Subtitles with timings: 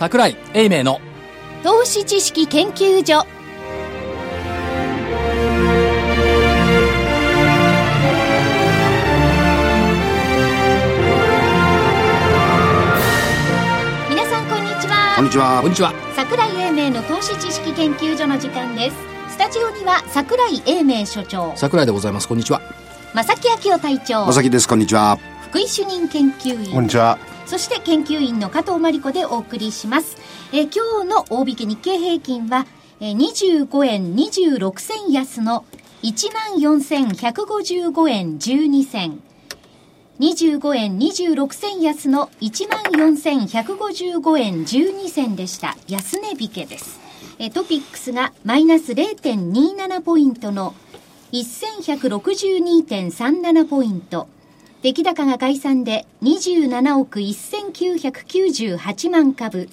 [0.00, 0.98] 桜井英明の。
[1.62, 3.26] 投資知識研究所。
[14.08, 15.16] 皆さんこんにちは。
[15.16, 15.60] こんにちは。
[15.60, 15.92] こんにちは。
[16.16, 18.96] 桜井英明の投資知識研究所の時間です。
[19.28, 21.52] スタジオには桜井英明所長。
[21.56, 22.26] 桜井でございます。
[22.26, 22.62] こんにちは。
[23.12, 24.24] 正木明夫隊長。
[24.24, 24.66] まさきです。
[24.66, 25.18] こんにちは。
[25.50, 26.72] 福井主任研究員。
[26.72, 27.18] こんにちは
[27.50, 30.16] そして研究員の加藤真理子でお送りします。
[30.52, 32.64] え今日の大引け日経平均は、
[33.00, 35.64] えー25円26銭安の
[36.04, 39.20] 14,155円12銭。
[40.20, 45.76] 25円26銭安の14,155円12銭でした。
[45.88, 47.00] 安値引けです。
[47.40, 50.72] えトピックスがマイナス0.27ポイントの
[51.32, 54.28] 1162.37ポイント。
[54.82, 59.68] 出来高が概算で27億1998万株。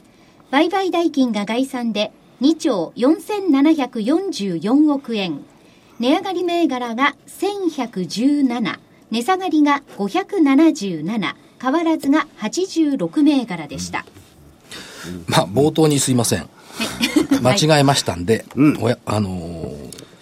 [0.51, 5.45] 売買代金が概算で2兆4744億円。
[5.99, 8.79] 値上がり銘柄が1117。
[9.09, 11.35] 値下がりが577。
[11.59, 14.05] 変わらずが86銘柄でした。
[15.27, 16.49] まあ冒頭にすいません
[17.41, 18.43] 間違えましたんで、
[18.81, 19.66] おやあのー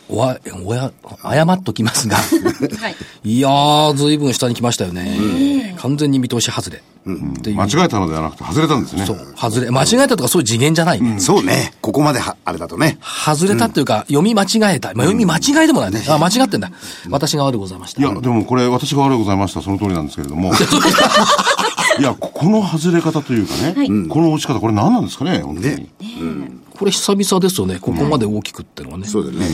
[0.08, 0.92] おわ、おや、
[1.24, 2.96] 謝っときますが、はい。
[3.24, 5.76] いやー、ずいぶん下に来ましたよね。
[5.80, 6.82] 完全に見通し外れ。
[7.06, 9.06] う間違えたのではなくて外れたんですね。
[9.06, 9.70] そう、外れ。
[9.70, 11.20] 間違えたとかそういう次元じゃない。
[11.20, 14.94] そうねここまではあれだとね外れたっていうか、読み間違えた。
[14.94, 16.04] まあ、読み間違いでもないね。
[16.08, 16.72] あ、間違ってんだ。
[17.10, 18.02] 私が悪いございました。
[18.02, 19.62] いや、でもこれ私が悪いございました。
[19.62, 20.52] その通りなんですけれども。
[21.98, 25.76] いや、ここの外れ方というかね、この落ち方、これ何なんですかね、本当に。
[25.76, 27.80] ねこれ久々ですよね。
[27.80, 29.08] ここまで大きくってのはね。
[29.08, 29.48] そうだよね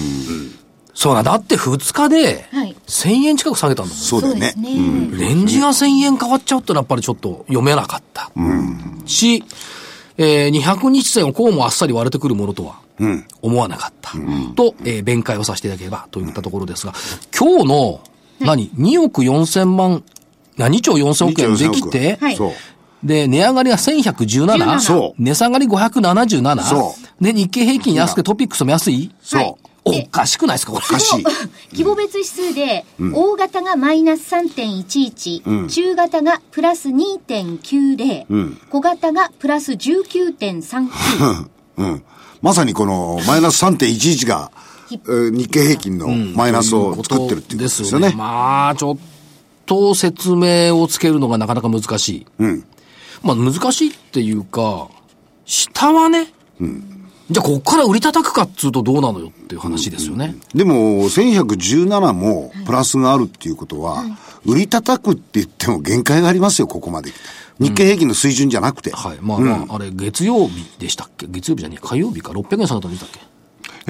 [0.94, 1.23] そうだ。
[1.23, 3.97] だって2日ではい、1000円近く下げたんだもん。
[3.97, 5.17] そうだよねそうですね。
[5.17, 8.31] レンジが1000円変わっちゃうってのはやっぱりちょっと読めなかった。
[9.06, 9.44] し、
[10.18, 12.79] えー、200日線をこうもあっさり割れてくるものとは、
[13.41, 14.12] 思わなかった。
[14.56, 16.94] と、えー弁解をさせていただければといったところですが、
[17.38, 18.01] 今日の、
[18.40, 20.03] 何 ?2 億4千万、
[20.57, 20.81] 何？
[20.81, 22.51] 兆4千億円できて、はいそう
[23.03, 24.79] で、値上がりが1117。
[24.79, 25.22] そう。
[25.22, 26.62] 値下がり577。
[26.63, 29.12] そで、日経平均安くてトピックスも安い。
[29.22, 29.72] そう。
[29.84, 30.73] おかしくないですか。
[30.73, 31.23] おかしい。
[31.72, 41.47] 規模別指数で、大型がマイナス3.11、中型がプラス2.90、小型がプラス19.39、
[41.78, 42.03] うん。
[42.41, 44.51] まさにこのマイナス3.11が
[44.91, 48.13] えー日経平均のマイナスを作ってるっていうことですよね。
[48.16, 48.97] まあ、ちょっ
[49.66, 52.25] と説明をつけるのがなかなか難しい。
[52.40, 52.66] うん
[53.24, 54.88] まあ難しいっていうか、
[55.46, 56.34] 下はね、
[57.30, 60.36] じゃあこっから売り叩くかっつうとどうなのよっていう話ですよね。
[60.54, 64.04] でも1117もプラスがあるっていうことは
[64.46, 67.12] 売り叩くって言っても限界がありますよここまで
[67.59, 68.92] 日経平均の水準じゃなくて。
[68.92, 69.18] はい。
[69.22, 71.28] まあまあ、あれ、月曜日でしたっけ？
[71.28, 73.20] 月曜日じゃねえ、火曜日か？600円下げたんでしたっけ？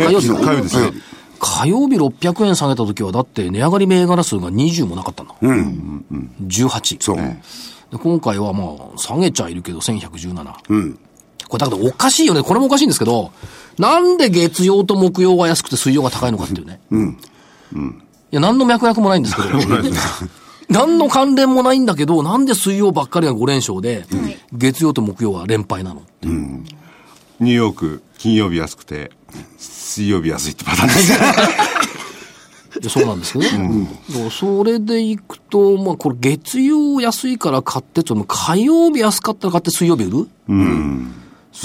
[0.04, 0.92] え火曜日火曜日ですね。
[1.40, 5.28] 火曜日600円下げた時は、だって値上がり銘柄数が20もなかったん。
[5.28, 5.34] だ。
[5.42, 6.98] 18。
[7.02, 7.18] そう
[7.92, 8.64] で今回はま
[8.96, 10.98] あ、下げちゃいるけど、1117。
[11.48, 12.44] これだけどおかしいよね。
[12.44, 13.32] これもおかしいんですけど、
[13.78, 16.80] なんで月曜と木曜が安くて水曜が高いのかっていうね。
[18.32, 19.50] いや、何の脈絡もないんですけど。
[20.70, 24.06] 何の関連もないんだけど、なんで水曜ばっかりが5連勝で、
[24.54, 26.64] 月曜と木曜は連敗なのっていう
[27.42, 29.12] ニューヨーク、金曜日安くて、
[29.58, 31.14] 水曜日安いってパターンです
[32.90, 33.88] そうなんですけどね。
[34.10, 40.28] だからそれでいくと、まあこれ月曜安いから買ってって、火曜日安かったら買って水曜日売る？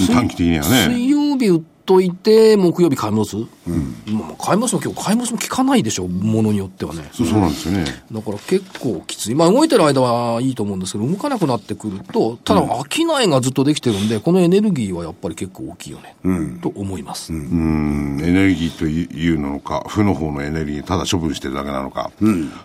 [0.09, 0.87] 短期的にはね。
[0.89, 7.09] 水曜日売っといて、木曜日買い戻す、まあ、買い戻しも今日買い戻しも効かないでしょ、ものによってはね。
[7.13, 7.85] そうそうなんですよね。
[8.13, 9.35] だから結構きつい。
[9.35, 16.17] まあ動いてる間はいいと思うんですけど、動かなくなってくると、ただ商いがずっとできてるんで、このエネルギーはやっぱり結構大きいよね、
[16.61, 17.33] と思います。
[17.33, 22.11] うん、エネルギーというのか、負の方のエネルギー、ただ処分してるだけなのか。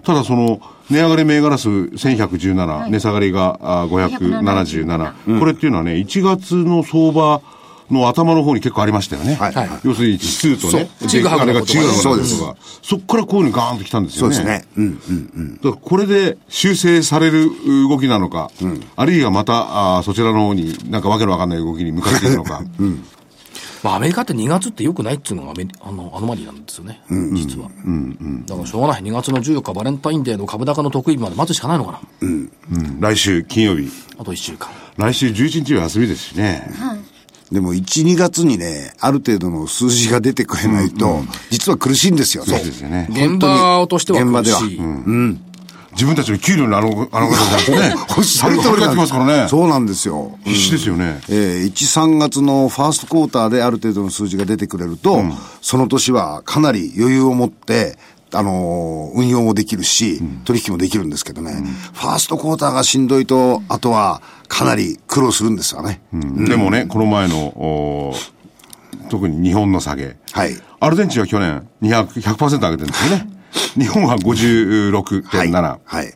[0.03, 0.59] ただその、
[0.89, 5.39] 値上がり銘柄数1117、値下がりがあ577。
[5.39, 7.41] これっていうのはね、1月の相場
[7.91, 9.35] の頭の方に結構ありましたよね。
[9.35, 14.35] はいはい要するに指数とね、ちぐはぐあれのことがが違うそうですが、そこからこういうふうにガーンと来たんですよね。
[14.35, 17.49] そうですねうんうんうんだからこれで修正される
[17.89, 18.51] 動きなのか、
[18.95, 22.63] あるいはまたあーそちらの方になんかわけのわかんない動きに向かっていくのか。
[23.83, 27.01] まあアメリカって2月って良くないっていうのがアメリあのアノマリーなんですよね、
[27.33, 27.67] 実は。
[28.45, 29.01] だからしょうがない。
[29.01, 31.99] 2月の14日バレンタインデーの株高の得意日まで待つしかないのかな。
[32.99, 33.89] 来週金曜日。
[34.19, 34.69] あと1週間。
[34.97, 36.69] 来週11日は休みですしね。
[37.51, 42.57] でも1、2月にね、ある程度の数字が出てくれないと、実は苦しいんですよね。
[42.57, 43.07] そうですよね。
[43.09, 44.80] 現場としては現場では苦しい。
[45.92, 49.48] 自分たちの給料のあの、あの方じゃなくてね、おっしゃる通りやってますからね。
[49.50, 50.38] そうなんですよ。
[50.45, 51.19] 必死ですよね。
[51.30, 55.21] えー、1、3月のファーストクォーターである程度の数字が出てくれると、
[55.62, 57.97] その年はかなり余裕を持って、
[58.33, 61.51] あのー運用もできるし、取引もできるんですけどね、
[61.94, 66.01] ファーストクォーターがしんどいと、あとはかなり苦労するんですよね。
[66.13, 68.13] でもね、この前の、お
[69.10, 70.16] 特に日本の下げ。
[70.31, 73.30] はいアルゼンチンは去年200、100%上げてるんですよね。
[73.78, 75.24] 日本は56.7。
[75.28, 75.51] はい。
[75.86, 76.13] はい。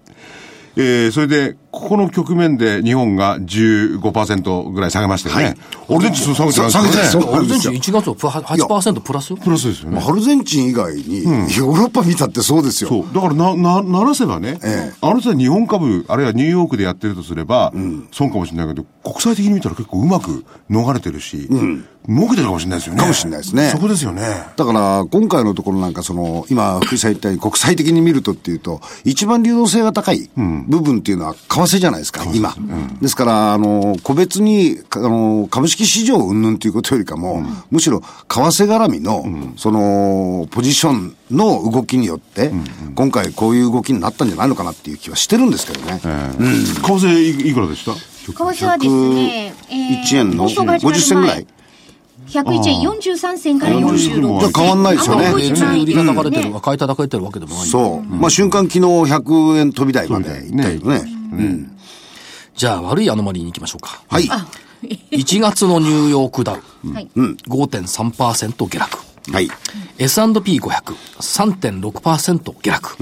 [0.78, 5.44] えー、それで、ここの局面で日本が15%ぐらい下げましたよね。
[5.44, 5.56] はい
[5.88, 7.36] アルゼンチン下げてないです下げてないからね。
[7.36, 9.38] アルゼンチン1月はプラ8%プラスよ。
[9.38, 10.04] プラスですよね。
[10.04, 12.90] アルゼンチン以外に、ヨーロッパ見たってそうですよ。
[12.90, 13.14] そう。
[13.14, 17.72] だからな、な、ならせばね、ええあの人は日本株、あるいはニューヨークでやってるとすれば、
[18.12, 21.48] 損かもしれないけど、国際的に見たら結構うまく逃れてるし、
[22.08, 23.02] 儲けてるかもしれないですよね。
[23.02, 24.22] かもしれないですねそこですよね。
[24.56, 32.56] だから、今回のところなんか、その、今、福井さん言ったように、国際的に見るとっていうと、一番流動性が高い部分っていうのは、為替じゃないですか、今。
[33.02, 39.26] ですから、あの、個別に、あの、株式市場云々ということよりかも、むしろ、為替絡みの、
[39.58, 42.52] その、ポジションの動きによって、
[42.96, 46.00] 今回こういう動きになったんじゃないのかなっていう気はしてるんですけどね。
[46.06, 46.44] ええ。
[46.44, 47.94] 為替いいくらでした？
[47.94, 51.48] 為替はですね、え1円の放送が始まる50銭ぐらい。
[52.28, 54.52] 101円43銭から46銭。
[54.52, 55.32] 変わんないですよね。
[55.32, 55.40] 売
[55.86, 57.68] り叩かれてる買い叩かれてるわけでもない。
[57.68, 58.16] そう。
[58.16, 61.15] まあ、瞬間昨日100円飛び台まで行ったけどね。
[61.38, 61.78] うん。
[62.56, 64.02] じゃあ悪いアノマリーに行きましょうか。
[64.08, 64.30] はい。
[65.12, 66.62] 1月のニューヨークダウ、
[66.94, 67.10] はい。
[67.16, 68.98] 5.3%下落。
[69.32, 69.50] はい。
[69.98, 72.98] S&P500、3.6%下落。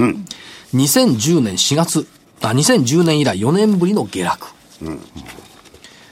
[0.74, 2.08] 2010年4月、
[2.42, 4.48] あ、2010年以来4年ぶりの下落。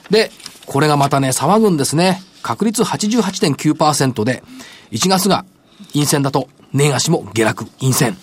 [0.09, 0.31] で、
[0.65, 2.21] これがまたね、騒ぐんですね。
[2.41, 4.44] 確率88.9%で、
[4.91, 5.45] 1月が
[5.94, 8.17] 陰線だと、年足も下落、陰線。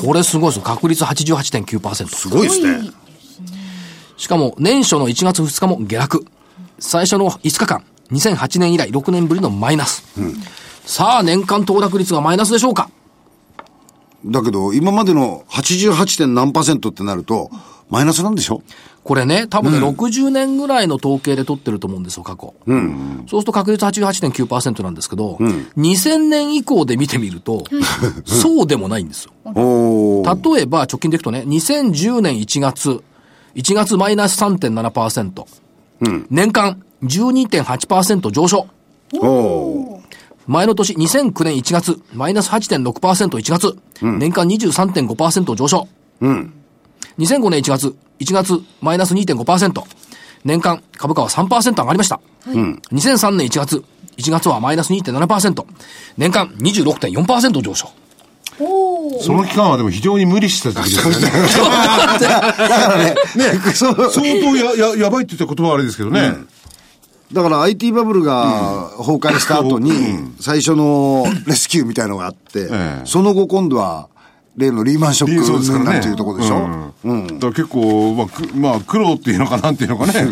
[0.00, 0.62] これすごいですよ。
[0.62, 2.08] 確率88.9%。
[2.08, 2.90] すごいですね。
[4.16, 6.26] しかも、年初の1月2日も下落。
[6.78, 10.04] 最初の5日間、2008年以来6年ぶりのマイナス。
[10.84, 12.90] さあ、年間騰落率がマイナスでしょうか？
[14.24, 16.18] だけど、今までの 88.
[16.18, 17.50] 点何パーセントってなると、
[17.88, 18.62] マイナスなんでしょ？
[19.02, 22.54] これね、多分ね、60年ぐらいの統計で取ってると思うんですよ、過去。
[23.28, 25.36] そうすると確率88.9%なんですけど、
[25.78, 27.64] 2000年以降で見てみると、
[28.24, 29.32] そうでもないんですよ。
[30.54, 33.02] 例えば、直近でいくとね、2010年1月、
[33.54, 35.44] 1月マイナス3.7%、
[36.30, 38.66] 年間12.8%上昇。
[40.46, 45.88] 前の年、2009年1月、マイナス8.6%、1月、年間23.5%上昇。
[47.20, 49.82] 2005年1月、1月、マイナス2.5%、
[50.44, 52.20] 年間株価は3%上がりました。
[52.46, 53.84] 2003年1月、
[54.16, 55.64] 1月はマイナス2.7%、
[56.16, 57.90] 年間26.4%上昇。
[59.20, 61.20] その期間はでも非常に無理した時ですよね。
[62.20, 64.22] だからね、 ね、相当
[64.56, 66.34] や、や、やばいって言った言葉はあれですけどね。
[67.32, 69.92] だから IT バブルが崩壊した後に、
[70.40, 73.02] 最初のレスキューみたいのがあって、ええ。
[73.04, 74.08] その後今度は、
[74.60, 75.90] 例のリーマンショックそうですからね。
[75.92, 77.26] なんていうところでしょ、うん。
[77.26, 80.28] だから結構、まあ、くまあ、苦労っていうのかなんていうのかね。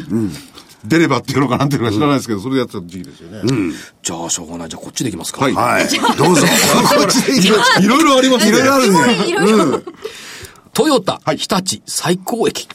[0.85, 3.43] 出ればっていうのかなんていうのか知らないですけど、それでやってた時期ですよね。
[4.03, 4.69] じゃあ、しょうがない。
[4.69, 5.43] じゃあ、こっちでいきますか。
[5.43, 5.89] はいはい。
[6.17, 6.47] どうぞ。
[6.47, 8.51] こっちでいきますいろいろありますね。
[8.51, 9.29] いろいろあるね。
[9.29, 9.83] いろいろ。
[10.73, 12.69] トヨタ、日立、最高益。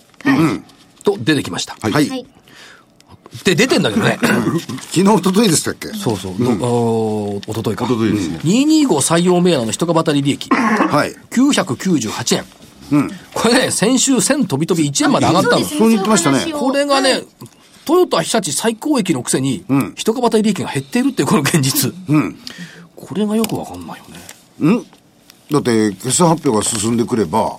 [1.03, 1.77] と出てきました。
[1.81, 1.91] はい。
[1.93, 2.25] はい。
[3.43, 4.19] で、出てんだけどね。
[4.21, 5.87] 昨日、一昨日でしたっけ？
[5.89, 6.33] そうそう。
[6.63, 7.85] おおとといか。
[7.85, 8.39] おとといですね。
[8.43, 10.49] 225採用銘柄の一株当たり利益。
[10.49, 11.15] はい。
[11.31, 12.45] 998円。
[13.33, 15.65] これね、先週1000飛び飛び1円まで上がったの。
[15.65, 17.23] そう言ってましたねこれがね、
[17.85, 21.91] トヨタ日立最高益のくせに、一株当たり利益が減っているっていうこの現実。
[22.95, 24.05] これがよくわかんないよ
[24.69, 24.75] ね。
[24.75, 24.85] ん
[25.51, 27.57] だって、決算発表が進んでくれば、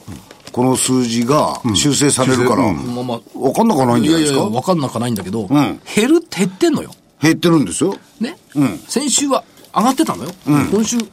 [0.54, 3.20] この数字が修正されるから、まあまあ。
[3.37, 4.38] わかんなくはないんじゃないですか？
[4.38, 6.92] いやいや、わかんなくはないんだけど、ん減る、減ってんのよ。
[7.20, 7.96] 減ってるんですよ。
[8.20, 8.38] ね、
[8.87, 9.42] 先週は
[9.75, 10.30] 上がってたのよ。
[10.46, 11.08] 今週、減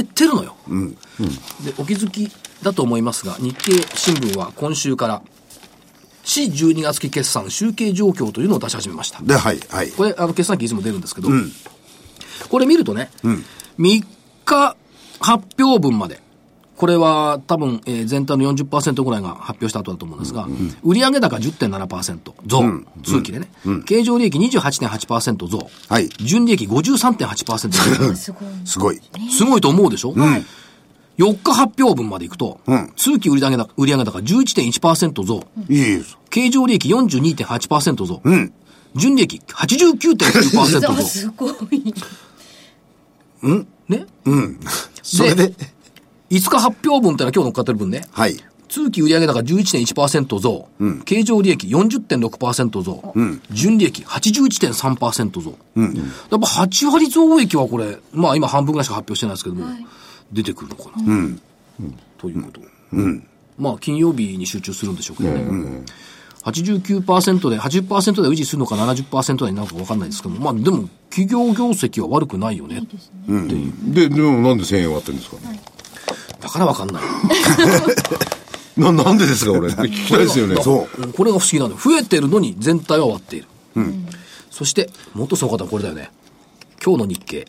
[0.00, 0.56] ってるのよ。
[1.64, 2.28] で、お気づき
[2.64, 5.22] だと思いますが、日経新聞は今週から、
[6.24, 9.22] 市12月期決算集計状況というのを出し始めました。
[9.22, 9.92] で、はい、はい。
[9.92, 11.28] これ、あの、決算期いつも出るんですけど、
[12.48, 13.12] これ見るとね、
[13.78, 14.04] 3
[14.44, 14.76] 日
[15.20, 16.20] 発表分まで、
[16.82, 20.48] これは多分、えー全体の40%ぐらいが発表した後だと思うんですが、
[20.82, 23.48] 売上高10.7%増、通期でね、
[23.84, 26.08] 経常利益28.8%増、はい。
[26.18, 28.14] 純利益53.8%増。
[28.18, 28.50] すごい。
[28.64, 29.00] すごい。
[29.30, 30.12] すごいと思うでしょ、
[31.18, 32.58] 4日発表分までいくと、
[32.96, 36.18] 通期売上高売上高11.1%増、いいです。
[36.30, 38.20] 経常利益42.8%増、
[38.96, 40.96] 純利益89.9%増。
[41.06, 41.94] すごい。
[43.88, 44.06] ね？
[45.04, 45.54] それで、
[46.32, 48.06] 5日発表分ってのは今日乗っかってる分ね。
[48.10, 48.36] はい。
[48.70, 50.68] 通期売上高11.1%増、
[51.04, 53.14] 経常利益40.6%増、
[53.50, 55.58] 純利益81.3%増。
[55.76, 55.90] やっ
[56.30, 59.66] ぱ8割増益はこれ、まあ今半分ぐらいしか発表してないですけども、
[60.32, 61.36] 出てくるのかな。
[62.16, 62.60] ということ。
[63.58, 65.84] まあ金曜日に集中するんでしょうけどね。
[66.44, 72.78] 89%で、80%で維持するのか70%になるか分かんないですけども、まあでも、企業業績は悪くないよね。
[72.78, 72.96] って
[73.54, 73.72] いう。
[73.94, 75.36] で、でもなんで1000円割ってるんですか、
[76.40, 77.02] だから分かんない。
[78.76, 79.68] な、なんでですか、俺。
[79.68, 80.56] 聞きたいですよね。
[80.62, 81.12] そう。
[81.12, 81.76] これが不思議なの。
[81.76, 83.46] 増えてるのに全体は割っている。
[84.50, 86.10] そして、もっとすごかったのはこれだよね。
[86.84, 87.46] 今日の日経。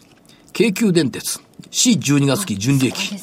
[0.51, 1.39] 京急電鉄。
[1.71, 3.15] C12 月期純利益。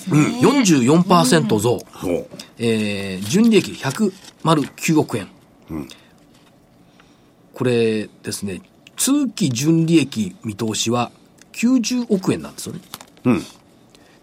[0.42, 1.60] 44%増。
[1.60, 1.78] そ
[2.10, 2.26] う。
[2.58, 5.28] えー、純利益109億円。
[7.54, 8.62] これですね、
[8.96, 11.12] 通期純利益見通しは
[11.52, 12.80] 90億円なんですよね。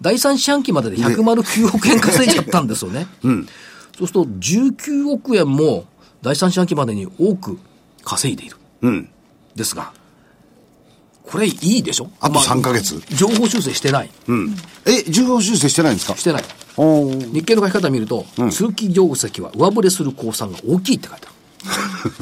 [0.01, 3.07] 第三四半期までで109億円稼いじゃったんですよね。
[3.97, 5.85] そうすると19億円も
[6.21, 7.57] 第三四半期までに多く
[8.03, 8.57] 稼いでいる。
[8.81, 9.09] うん。
[9.55, 9.91] ですが、
[11.23, 12.09] これいいでしょ？
[12.19, 13.01] あと3ヶ月。
[13.15, 14.09] 情報修正してない。
[14.27, 14.55] うん。
[14.85, 16.15] え、重要修正してないんですか？
[16.15, 16.43] してない。
[17.33, 22.13] 日経の書き方を見ると、通期業績は上振れする公算が大きいって書いてある。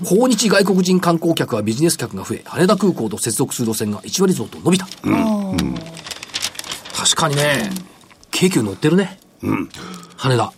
[0.04, 4.86] ほ訪日外国人観光客はビジネス客が増え、羽田空港と接続する路線が1割増と伸びた。
[7.10, 7.70] 確かにね、
[8.30, 9.18] 京急乗ってるね。
[10.16, 10.52] 羽田。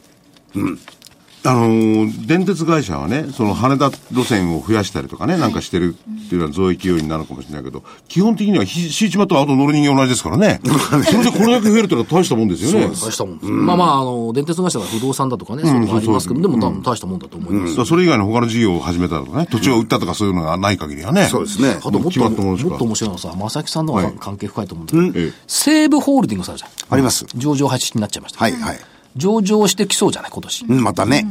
[1.44, 10.60] あのー電鉄会社はね、その羽田路線を増やしたりとかね、なんかしてるっていうのは増益要因になるかもしれないけど、基本的にはひ敷地場とあと乗る人間同じですからね。
[11.04, 12.88] それでこれだけ増えるってのは大したもんですよね。
[12.88, 13.50] 大したもんです。
[13.50, 17.84] まあまあ、あの、電鉄会社が不動産だとかね、そういうのがありますけど、でも多分大したもんだと思います。
[17.84, 21.26] それ以外の他の事業を始めたとかね、土地を売ったとかそういうのがない限りはね。
[21.28, 21.78] そうですね。
[21.80, 26.70] あともっ決と、もっと面白いのはさ、正木さんの方が関係深いと思うんだけど、ええ西武ホールディングスあるじゃん。
[26.90, 27.26] あります。
[27.34, 28.38] 上場廃止になっちゃいました。
[28.38, 28.78] はい、はい。
[29.16, 30.64] 上場してきそうじゃない、今年。
[30.66, 31.26] うん、またね。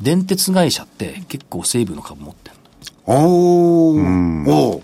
[0.00, 2.56] 電鉄会社って結構西武の株持ってる
[3.06, 4.50] おー。
[4.50, 4.82] おー。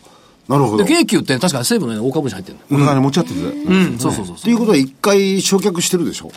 [0.48, 0.78] なるほど。
[0.78, 2.84] で、っ京急って確かに西武の、ね、大株主入ってるの。
[2.84, 3.40] お金持ち合ってて。
[3.40, 4.44] うん、そうそうそうそう。
[4.44, 6.32] ていうことは一回焼却してるでしょ？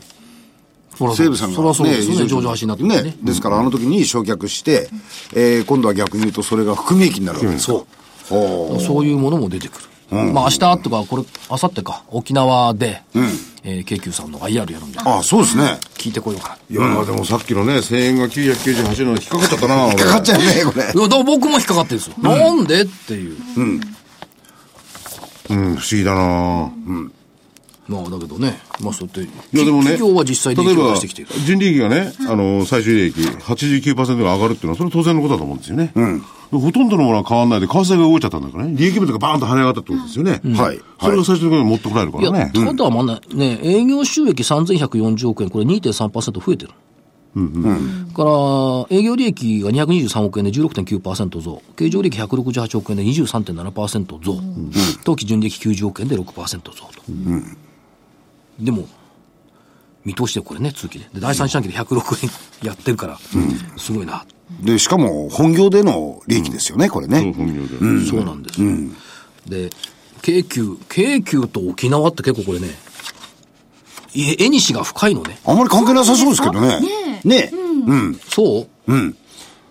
[1.15, 1.55] 西武さんが。
[1.55, 3.01] それはそうですよね、上場廃止になってるね。
[3.03, 3.17] ね。
[3.21, 4.89] ですから、あの時に焼却して、
[5.35, 7.73] えー今度は逆に言うと、それが含み益になるわけですか。
[8.29, 8.81] そう。
[8.81, 9.85] そういうものも出てくる。
[10.31, 13.01] まあ明日とか、これ、明後日か、沖縄で、
[13.69, 15.77] えー京急さんの IR やるんで、あ、そうですね。
[15.95, 16.91] 聞いてこようかな。
[16.93, 19.95] いや、でもさっきのね、1000円が998円の引っかかっちゃったな、俺。
[19.95, 20.83] かかっちゃうね、これ。
[20.83, 22.15] いや、だ僕も引っかかってるんですよ。
[22.17, 23.37] なんでっていう。
[23.57, 23.81] うん、
[25.49, 26.71] 不思議だな
[27.89, 31.31] まあ、だけどね、まあそうやって、いやでもね、企業は実際利益を出してきている。
[31.45, 35.91] 純利益がね、あの、最終利益89%が上がるっていうのは、それは当然のことだと思うんですよね。
[36.51, 38.75] ほとんどのものは変わんないで、為替が動いちゃったんだからね。
[38.75, 40.41] 利益分がバーンと跳ね上がったってことですよね。
[40.55, 42.51] はいそれが最終的に持ってこられるかいや、らね。
[42.53, 46.71] ただまあね、ね、営業収益3140億円、これ2.3%増えてる。
[48.15, 54.41] から、営業利益が223億円で16.9%増、経常利益168億円で23.7%増、
[55.03, 56.81] 当期純利益90億円で6%増と。
[58.59, 58.87] でも、
[60.03, 61.09] 見通しでこれね、通期で。
[61.13, 62.29] で、第三四半期で106億円
[62.63, 63.19] やってるから、
[63.77, 64.25] すごいな。
[64.61, 67.33] で、しかも、本業での利益ですよね、これそうね。
[67.35, 67.77] 本業で。
[68.05, 68.69] そうなんですよ。
[69.47, 69.69] で、
[70.21, 72.69] 京急、京急と沖縄って結構これね、
[74.13, 75.37] いえ、絵にしが深いのね。
[75.45, 76.79] あんまり関係なさそうですけどね。
[77.23, 77.51] ね
[77.85, 78.15] うん。
[78.29, 78.93] そう？
[78.93, 79.15] うん。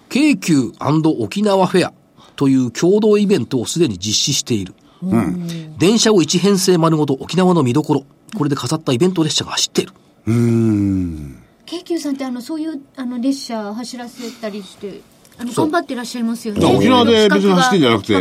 [0.09, 1.93] 京急沖縄フェア
[2.37, 4.75] という共同イベントをすでに実施している。
[5.79, 8.05] 電車を一編成丸ごと沖縄の見どころ。
[8.37, 9.93] これで飾ったイベント列車が走っている。
[11.67, 15.01] 京急さんってあのそういうあの列車走らせたりして
[15.39, 16.61] あの頑張ってらっしゃいますよね。
[16.61, 18.21] だから沖縄で別に走ってんじゃなくてこ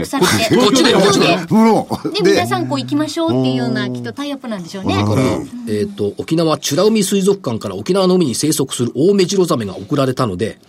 [0.69, 0.93] っちで。
[0.93, 2.29] こっちで。
[2.29, 4.95] 皆さんこう行きましょうっていうようなきっとタイアップなんでしょうね。
[5.69, 10.59] えっ、と、沖縄美ら海水族館から沖縄の海に生息するオオメジロザメが送られたので、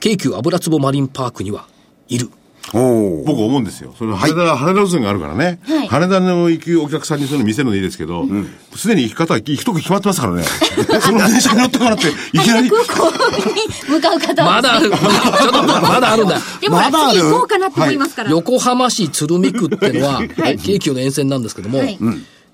[0.00, 1.68] 京急油壺マリンパークには
[2.08, 2.30] いる。
[2.72, 3.94] 僕思うんですよ。
[3.98, 5.58] それ羽田、羽田路線があるからね。
[5.66, 8.26] はい羽田の行くお客さんにそういうの見せるのいいですけど、
[8.76, 10.44] すでに行き方は行くとこ決まってますからね。
[11.02, 12.70] その電車に乗ったからって、 いきなり。
[12.70, 13.52] 空港に
[13.88, 14.88] 向かう方はまだある。
[14.90, 15.00] ちょっ
[15.52, 16.40] とまだあるんだ。
[16.60, 20.22] でもまだ次行こうかなって思いますから、横浜市鶴見区ってのは、
[20.62, 21.98] 京急の沿線なんですけども、はい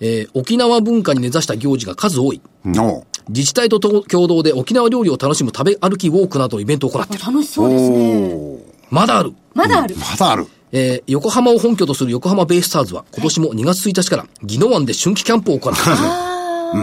[0.01, 2.41] えー沖縄文化に根ざした行事が数多い。
[2.67, 7.25] お自治体とと共同で沖縄料理を楽しむ食べ歩きウォークなどのイベントを行っている。
[7.27, 8.68] 楽しそうですね。
[8.91, 9.33] まだある。
[9.55, 10.47] まだある、まだある。
[10.73, 15.85] えー横浜を本拠とする横浜ベイスターズは今年も2月1日から宜野湾で春季キャンプを行ってい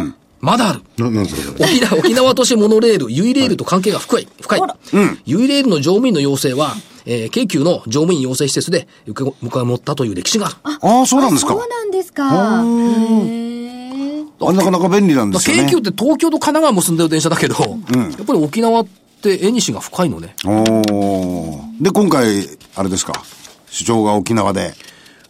[0.03, 0.13] る。
[0.41, 0.81] まだある。
[0.99, 4.27] 沖縄、沖縄都市モノレール、ユイレールと関係が深い。
[4.41, 4.61] 深い。
[5.25, 10.55] ユイレールの乗務員の要請は、えー京急の乗務員養成施設で迎え持ったという歴史がある。
[10.81, 11.67] ああ、そうなんですかそう。
[11.69, 15.63] なんですかへえあなかなか便利なんですよね。
[15.69, 17.65] 京急って東京と神奈川結んでる電車だけど、や
[18.21, 20.35] っぱり沖縄って縁西が深いのね。
[21.81, 23.13] で、今回、あれですか、
[23.69, 24.73] 主張が沖縄で。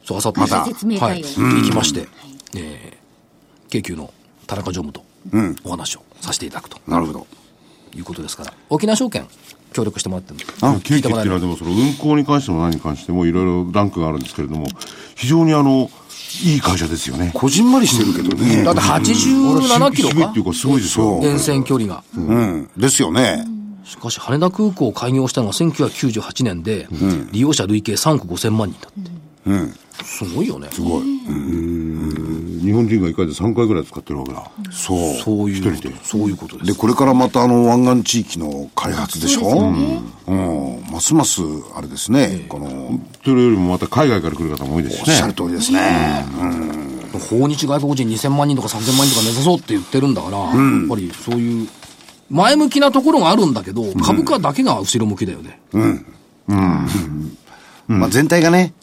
[0.04, 1.25] そう、あさって、また説明会を。
[1.25, 2.08] 行きまして、
[2.56, 2.96] えー
[3.70, 4.14] 京急の
[4.48, 5.04] 田中常務と
[5.66, 7.28] お話をさせていただくとなるほど。
[7.96, 9.25] いうことですから、沖縄証券
[9.72, 14.68] 協力してもらってるあ京急っていうのは聞いてもらえるでもその運行に関しても何に関してもいろいろランクがあるんですけれども、
[15.16, 15.90] 非常にあの、
[16.44, 17.32] いい会社ですよね。
[17.34, 18.64] こじんまりしてるけどね。
[18.64, 21.22] だって87キロかっていうかすごいですよ。
[21.24, 22.04] 沿線距離が。
[22.16, 22.70] うん。
[22.75, 23.46] ですよね。
[23.86, 26.88] しかし羽田空港を開業したのが1998年で、
[27.32, 29.12] 利用者累計3億5000万人だって。
[29.46, 29.75] うん。
[30.04, 30.68] すごいよね。
[30.72, 31.04] すごい。
[31.04, 34.50] 日本人が1回で3回ぐらい使ってるわけだ。
[34.72, 35.13] そう。
[35.24, 36.80] そういう一人で、そういうことでで、す。
[36.80, 39.70] これからまたあの湾岸地域の開発でしょ？
[40.27, 40.84] うん。
[40.92, 41.42] ますます、
[41.75, 45.34] あれですね、この、それよりもまた海外から来る方も多いですしねおっしゃる。
[45.34, 46.25] 通りですね。
[47.30, 50.54] 訪日外国人2000万人とか3000万人とか目指そうって言ってるんだから、やっ
[50.89, 51.70] ぱりそういう、
[52.29, 55.60] 前向きなところがあるんだけど、株価だけが後ろ向きだよね。
[57.88, 58.74] まあ全体がね、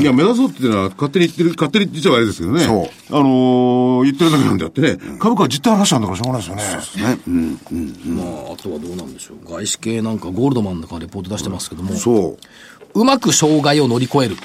[0.00, 2.60] いや、目指そうっていうのは勝手に言ってる、勝手に言っちゃあれですけどね。
[2.64, 7.14] そうあのー言ってるだけなんであってね、株価は実態話したんだからしょうがないですよね。
[7.14, 8.16] ね、うん。
[8.16, 9.44] まあ、あとはどうなんでしょう。
[9.44, 12.36] 外資系なんかゴールドマンとかレポート出してますけども、そ
[12.94, 13.00] う。
[13.00, 14.36] うまく障害を乗り越える。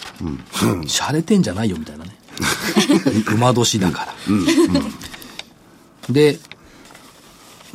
[0.88, 2.15] しゃれてんじゃないよみたいなね。
[3.36, 4.13] 馬年だから。
[6.10, 6.39] で、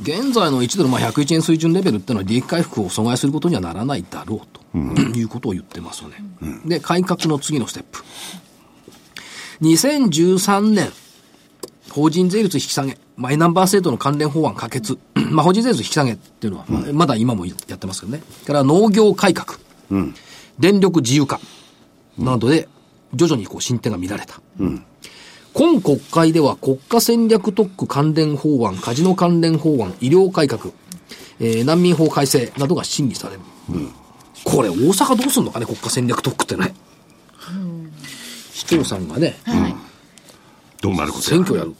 [0.01, 4.79] 現在の1ドル、まあ、101円水準レベルっていうのは利益回復を阻害することにはならないだろうと、
[5.19, 6.17] いうことを言ってますよね。
[6.65, 8.03] で、改革の次のステップ。
[9.63, 10.91] 2013年、
[11.91, 14.99] 法人税率引き下げ、マイナンバー制度の関連法案可決。
[15.31, 18.23] まあ、法人税率引き下げっていうのは、まあまだ今もやってますけどね。
[18.47, 19.59] から農業改革。
[20.59, 21.41] 電力自由化
[22.19, 22.69] などで
[23.13, 24.41] 徐々にこう進展が見られた。
[25.54, 30.67] 今国会では国家戦略特区関連法案、カジノ関連法案、医療改革、
[31.40, 33.40] えー難民法改正などが審議される。
[34.45, 36.75] これ大阪どうすんのかね、国家戦略特区ってね。
[38.52, 39.36] 市長さんがね、
[40.80, 41.73] どうなること選挙やるっ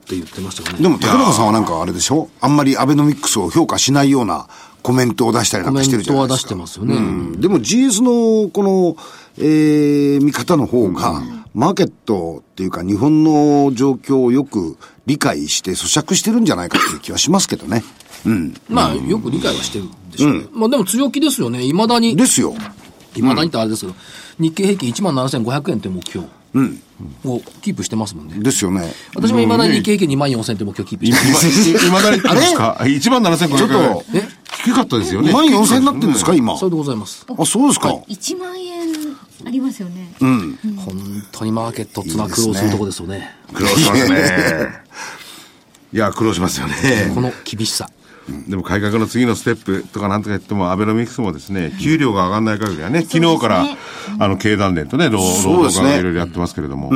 [0.00, 0.82] て言ってましたよね。
[0.82, 2.28] でも、高中さんはなんかあれでしょ？
[2.40, 4.48] あんまりアベノミックスを評価しないような
[4.82, 6.48] コメントを出したりなんかしてコメンるじゃないですか。
[6.48, 7.36] トは出してますよね。
[7.38, 8.96] でも GS のこの、
[9.38, 11.22] えー、見方の方が、
[11.54, 17.84] マーケットっていうか日本の状況をよく理解して咀嚼してるんじゃないかっていう気はしますけどね。
[18.24, 18.54] うん。
[18.68, 20.44] まあ、よく理解はしてるでしょうね。
[20.52, 21.62] まあ、でも強気ですよね。
[21.62, 22.16] 未だに。
[22.16, 22.54] ですよ。
[23.14, 23.94] いまだにってあれですけど、
[24.38, 26.26] 日経平均1万7500円という目標
[27.24, 28.38] をキープしてますもんね。
[28.38, 28.90] ですよね。
[29.14, 31.88] 私もいまだに日経平均2万4000という目標キープしてます。
[31.88, 33.56] 今、今だに言ってますか ?1 万7500円。
[33.58, 34.22] ちょっとえ？
[34.64, 35.30] 低かったですよね。
[35.30, 36.56] 2万4000になってるんですか、今？
[36.56, 37.26] それでございます。
[37.28, 37.88] あ、そうですか。
[38.08, 38.81] 1万円
[39.44, 40.08] ありますよね。
[40.20, 40.58] 本
[41.32, 43.34] 当にマーケットっていうのは苦労するところですよね。
[43.52, 44.68] 苦労しますね。
[45.92, 46.74] いや、苦労しますよね。
[47.14, 47.88] この厳しさ。
[48.48, 53.66] でも改革の次のステップとかなんとか言っても、アベノミクスもですね、給料が上がらない限りはね、昨日から、
[54.18, 56.90] あの、経団連とね、労働がいろいろやってますけれども、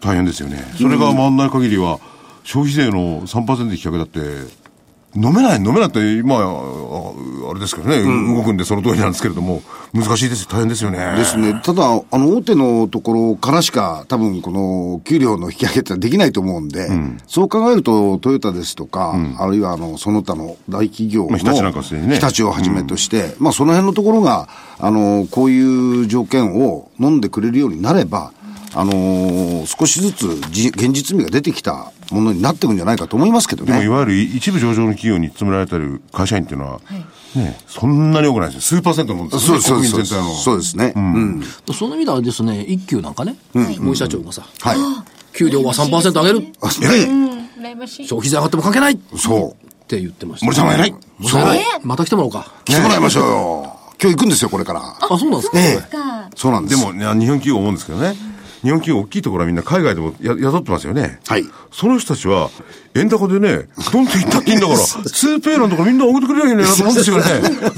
[0.00, 0.64] 大変ですよね。
[0.76, 2.00] それが回らない限りは、
[2.42, 4.20] 消費税の3%引き上げだって、
[5.14, 8.02] 飲めない、飲めないって、まあ、れですけどね、
[8.34, 10.98] 動くんでその通りなんですけれども、難しいです、大変ですよね。
[11.16, 11.60] ですね。
[11.62, 16.88] ただ、あの、大手のところからしか、多分、この、給料の引き上げってできないと思うんで、
[17.26, 22.18] そう考えると、トヨタですとか、あるいは、あの、その他の大企業の、まあ日立なんかすでにね。
[22.18, 28.32] 日立をはじめとして、まあ、その辺のところが、あの、こういう条件を飲んでくれるようになれば、
[28.74, 33.88] あのー少しずつじ現実味が出てきたものになっていくんじゃないかと思いますけどでもいね。
[33.88, 36.80] わゆる一部上場の企業に勤められてる会社員っていうのは、
[37.34, 38.80] ね、そんなに多くないですよ。
[38.80, 40.14] 数パーセントのもんですよね、そうです、そう国です。
[40.14, 40.34] 民全体の。
[40.36, 40.92] そうですね。
[40.96, 41.42] うん。
[41.74, 44.78] その意味ではですね、一級なんかね、森社長がさ、はい。
[45.36, 46.48] 給料は3%上げる。
[46.62, 47.00] あ偉い。
[47.60, 48.06] 羨ましい。
[48.08, 49.86] 消費税上がっても関係ないっそう。
[49.86, 50.46] て言ってました。
[50.46, 50.94] 森さんは偉い。
[51.18, 52.52] 森さん偉いまた来てもらおうか。
[52.64, 53.76] 来てもらいましょうよ。
[54.02, 54.80] 今日行くんですよ、これから。
[55.00, 55.90] あ、そうなんですかええ。
[55.92, 56.30] か。
[56.34, 56.70] そうなんで。
[56.70, 58.14] ですも、ね、日本企業思うんですけどね。
[58.62, 61.20] 日本企業大きいところはみんな海外でもや雇ってますよね。
[61.26, 62.50] はいその人たちは、
[62.94, 67.24] 円高でね、どんどん行ったっていいんだから、 2ペイなんとかみんな送ってくれりゃいいんだよなと思うんですよね。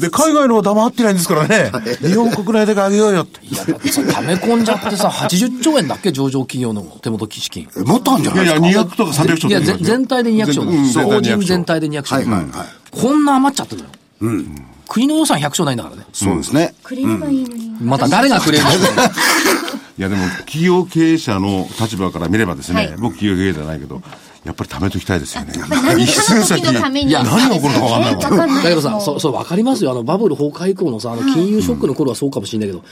[0.00, 1.70] で、海外のは黙ってないんですからね。
[2.00, 3.44] 日本国内で上げようよって。
[3.46, 6.10] いや、だってさ、溜め込んじゃってさ、80兆円だっけ？
[6.10, 7.68] 上場企業の手元資金。
[7.76, 8.90] えもっとあるんじゃいやいや、ないですか。
[8.94, 10.62] 200とか300兆いや、ぜとか言いますよ全体で200兆。
[11.04, 12.30] 法人全体で200兆200兆。
[12.30, 12.68] はいはいはい。
[12.90, 13.82] こんな余っちゃってる
[14.20, 14.44] のよ。
[14.88, 16.02] 国の予算100兆ないんだからね。
[16.12, 16.74] そうですね。
[16.82, 17.70] くれればいいのに。
[17.82, 18.70] また誰がくれるの？
[19.98, 24.02] いやでも、企業経営者の立場から見ればですね、はい僕企業経営じゃないけど、
[24.44, 25.52] やっぱり貯めときたいですよね。
[25.56, 27.10] 何かの時のために。
[27.10, 29.92] いや何が起こるか分かんないもんわかんないだけどさ、そう、そう、わかりますよ。
[29.92, 32.82] あの、バブル崩壊以降のさ、あの、金融ショックの頃はそうかもしれないけど、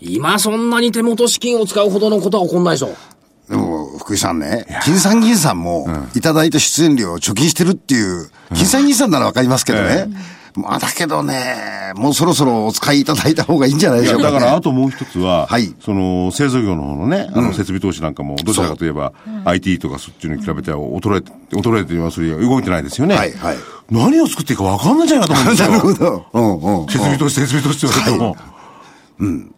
[0.00, 2.94] 今そんなに手元資金を使うほどのことは起こんないでしょ。
[3.48, 10.08] でも、福井さんね、金さん銀さんも、いただいた出演料を貯金してるっていう、金さん銀さんならわかりますけどね。
[10.54, 19.12] まあ、だけどね、もうそろそろお使いいただいた方がいいんじゃないでしょうか、ね、だから、あともう一つは、はいその、製造業の方のね、あの、設備投資なんかも、どちらかといえば、
[19.44, 23.16] IT とかそっちに比べては衰えて、衰えていますよ動いてないですよね。
[23.16, 23.56] はいはい
[23.90, 25.68] 何を作っていいか分かんないんじゃないかと思うんですよ。
[25.72, 26.26] なるほど。
[26.32, 26.86] うんうん。
[26.86, 28.36] 設備投資、設備投資って言われても。
[29.18, 29.54] うん。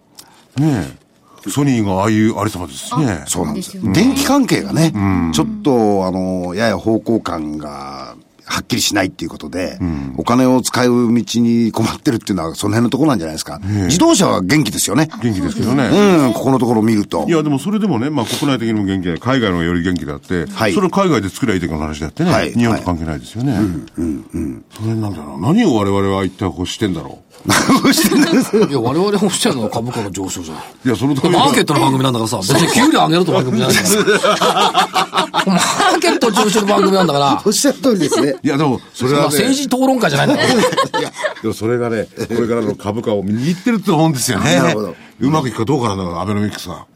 [0.56, 1.02] ねえ。
[1.50, 3.24] ソニーがああいうありさまですしね。
[3.26, 4.92] そうなんですよね電気関係がね、
[5.34, 9.78] ちょっと、あの、やや方向感が、はっきりしないっていうことで、
[10.16, 13.60] お金を使う道に困ってるっていうのは、その辺のところなんじゃないですか。
[13.62, 15.08] 自動車は元気ですよね。
[15.22, 15.84] 元気ですけどね。
[15.84, 17.30] うん、ここのところを見るとい。
[17.30, 23.56] や、でもそれでもね、まあ国内的にも元気で、海外の方がより元気であって、はいそれを海外で作りゃいいだけの話であってね、はい日本と関係ないですよね。
[23.94, 25.40] それなんだろう。
[25.40, 30.64] 何を我々は一体欲してんだろいや、我々欲してるのは株価の上昇じゃない。
[30.84, 30.88] う。
[30.88, 35.26] いや、そのためにマーケットの番組なんだからさ、別に給料上げろと番組じゃないから。
[36.30, 38.36] マーケット中心の番組なんだから、 おっしゃる通りですね。
[38.42, 41.12] いや、でも、それは、ね、政治討論会じゃないんだから。
[41.42, 44.56] でもそれがね、これからの株価を握ってるって思うんですよね。
[44.56, 46.86] なるほどうまくいくかどうかなんだから、アベノミクスが。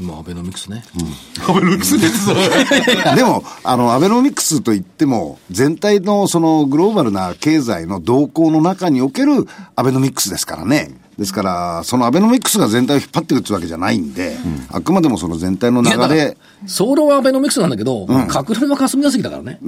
[0.00, 0.82] まあ、アベノミクスね。
[1.46, 2.28] アベノミクスです。
[3.14, 10.90] でも、あの、アベノミクスといっても、全体のそのグローバルな経済の動向の中におけるアベノミクスですからね。
[11.22, 14.36] ですから、そのアベノミクスが全体を引っ張っていくってわけじゃないんで、
[14.70, 19.58] あくまでもその全体の流れ、総論はアベノミクスなんだけど、格論は霞が関だからね。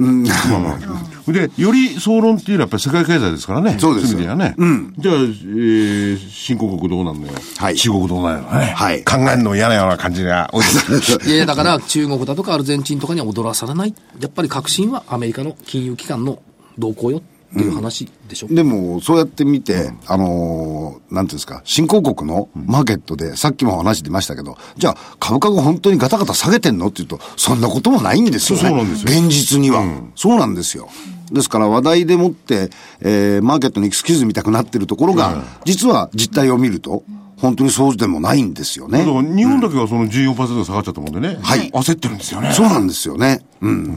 [1.28, 3.76] で、より総論っていうのはやっぱり世界経済ですからね。
[3.78, 4.54] そうですよい意味ではね。
[4.98, 7.32] じゃあ、えー、新興国どうなんのよ。
[7.58, 8.72] はい中国どうなんのね。
[8.76, 11.28] はい考えるの嫌なような感じが多いです。
[11.28, 13.94] いやいや、だから中国だとかアルゼンチンとかには踊らされない。
[14.20, 16.40] やっぱり革新はアメリカの金融機関の
[16.78, 18.48] 動向よっていう話でしょ？
[18.48, 28.68] でも、そうやって見て、あのーなんていうんですか、新興国のマーケットで、さっきも話出ましたけど、じゃあ、株価が本当にガタガタ下げてんのっていうと、そんなこともないんですよね。
[28.68, 29.84] そうなんですよ現実には、
[30.16, 30.88] そうなんですよ。
[31.32, 37.04] ですから話題でもって、えー、マーケットにエクスキューズ見たくなってるところが、実は実態を見ると、
[37.36, 39.10] 本当にそうでもないんですよねだか。
[39.10, 41.38] ら日本だけはその14%下がっちゃったもんでね。
[41.42, 42.52] はい焦ってるんですよね。
[42.52, 43.44] そうなんですよね。
[43.60, 43.94] うん。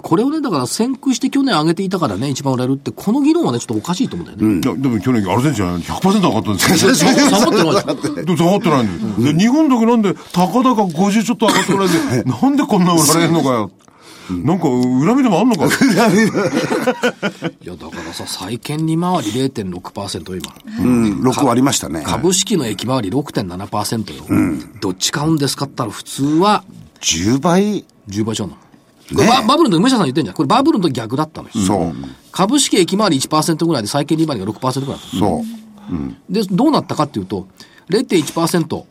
[0.00, 4.60] これをね、だから先駆して去年上げていたからね、一番売られるって、この議論はね、ちょっとおかしいと思うんだよね。
[4.62, 6.94] いやでも去年アルゼンチンは100%上がったんですよ。
[6.94, 9.34] 下がってないで下がってないんです。
[9.34, 13.70] で、日本だけなんで、たかだか50ちょっと上がってないで、 なんでこんな売られんのかよ。
[14.30, 15.68] なんか、恨みでもあんのか い
[17.66, 20.84] や、だからさ、債券利回り0.6%よ、今。
[20.84, 22.02] うん、6割りましたね。
[22.04, 24.24] 株式の益回り6.7%よ。
[24.80, 26.64] どっち買うんですかったら、普通は
[27.00, 28.58] 10倍10倍以上なの。
[29.14, 30.36] これババブルの時、武者さん言ってんじゃん。
[30.36, 31.54] これバブルの時逆だったのよ。
[31.66, 31.94] そう。
[32.30, 36.32] 株式益回り1%ぐらいで債券利回りが6%ぐらいだったのそう。
[36.32, 37.46] で、どうなったかっていうと、
[37.88, 38.84] 0.1%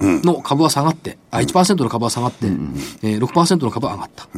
[0.00, 2.46] の株は下がって、あ、1%の株は下がって、
[3.02, 4.28] えー、6%の株は上がった。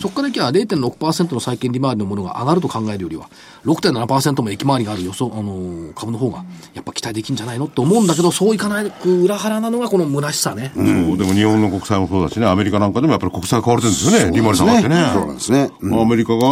[0.00, 3.28] そこからいけば0.6%の債券利回りのものが上がると考えるよりは、
[3.64, 6.44] 6.7%も益回りがある予想、あのー株の方が、
[6.74, 10.72] やっぱ期待できるんじゃないのって思うんだけど、そういかない裏腹なのがこの虚しさね。
[10.74, 10.84] そう、
[11.18, 15.10] でも日本の国債もそうだしね、アメリカなんかでもやっぱり国債買われてるんですよね、利回り下がってね。
[15.12, 15.70] そうなんですね。
[15.80, 16.50] うんアメリカがあ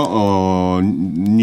[0.80, 0.80] ー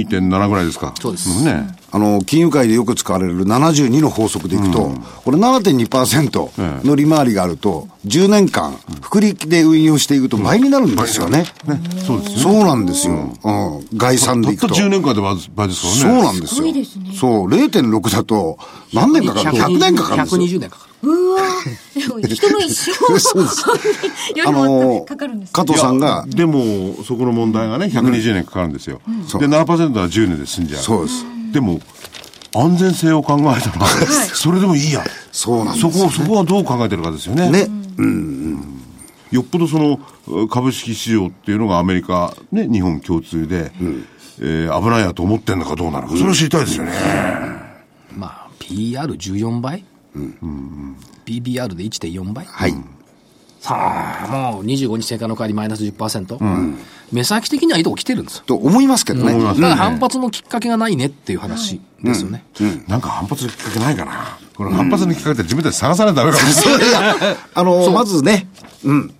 [0.08, 0.93] 2.7ぐらいですか。
[0.99, 1.67] そうですね。
[1.89, 4.91] あの、金融界でよく使われる72の法則でいくと、
[5.23, 11.45] これ7.2%の利回りがあると、10年間、複利で運用していくと倍になるんですよね。
[11.65, 12.43] ねそうですよね。
[12.43, 13.34] そうなんですよ。
[13.43, 13.88] うん。
[13.97, 14.67] 概算でいくと。
[14.67, 16.23] たった10年間で倍倍ですそうからね。
[16.23, 16.56] なんですよ。
[16.56, 18.58] すごいですねそう、0.6だと、
[18.93, 20.41] 何年かかる ?100 年かかるんですよ。
[20.41, 20.88] 120年かかる。
[21.04, 22.91] うわー人の一生
[25.06, 29.00] かかるんです加藤さんが、でも、そこの問題がね、120年かかるんですよ。
[29.28, 30.82] そうで、7%は10年で済んじゃう。
[30.82, 31.37] そうです。
[31.52, 31.80] でも、
[32.56, 33.86] 安全性を考えたら、
[34.34, 35.04] それでもいいや。
[35.32, 37.50] そうなんですそこを、そこはどう考えてるかですよね。
[37.52, 37.68] ね。
[39.32, 43.72] よっぽどその株式市場っていうのがアメリカ、ね、日本共通で、
[44.40, 46.92] えー危ないやと思ってんのかどうなのか、それを知りたいですよね。
[48.16, 49.84] まあ、PR14 倍、
[51.26, 52.46] PBR で1.4倍？
[52.46, 52.74] はい。
[53.60, 56.76] さあ、もう25日成果の代わりマイナス10%。
[57.12, 58.43] 目先的にはいいとこ来てるんですよ。
[58.46, 59.34] と思いますけどね。
[59.34, 62.43] だから反発のきっかけがないねっていう話ですよね。
[62.88, 64.38] なんか反発のきっかけないかな。
[64.56, 67.38] これ反発のきっかけって自分たち探さないとダメかもしれない。
[67.54, 68.48] あの、まずね、
[68.84, 69.13] うん。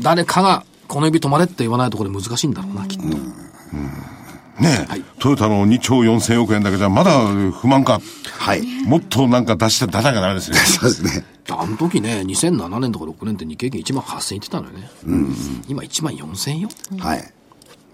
[0.00, 3.04] 誰かがこの指止まれって言わないとこれ難しいんだろうな、きっと。
[4.60, 8.00] ねえ、トヨタの2兆4000億円だけじゃまだ不満か。
[8.38, 8.62] はい。
[8.86, 10.56] もっとなんか出して出さなきゃダメですね。
[10.62, 11.24] そうですね。
[11.50, 14.90] あの時ね、2007年とか6年って日経平均1万8000円って言ってたのよね。
[15.68, 16.68] 今1万4000よ。
[16.98, 17.32] はい。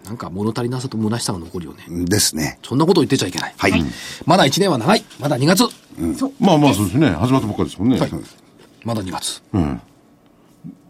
[0.05, 2.05] なんか物足りなさと虚しさが残るよね。
[2.05, 2.59] ですね。
[2.63, 3.55] そんなこと言ってちゃいけない。
[3.57, 3.85] はい。
[4.27, 5.05] まだ1年は長い。
[5.19, 5.65] まだ2月。
[6.19, 7.11] そうまあまあそうですね。
[7.11, 7.99] 始まったばっかりですもんね。
[8.85, 9.43] まだ2月。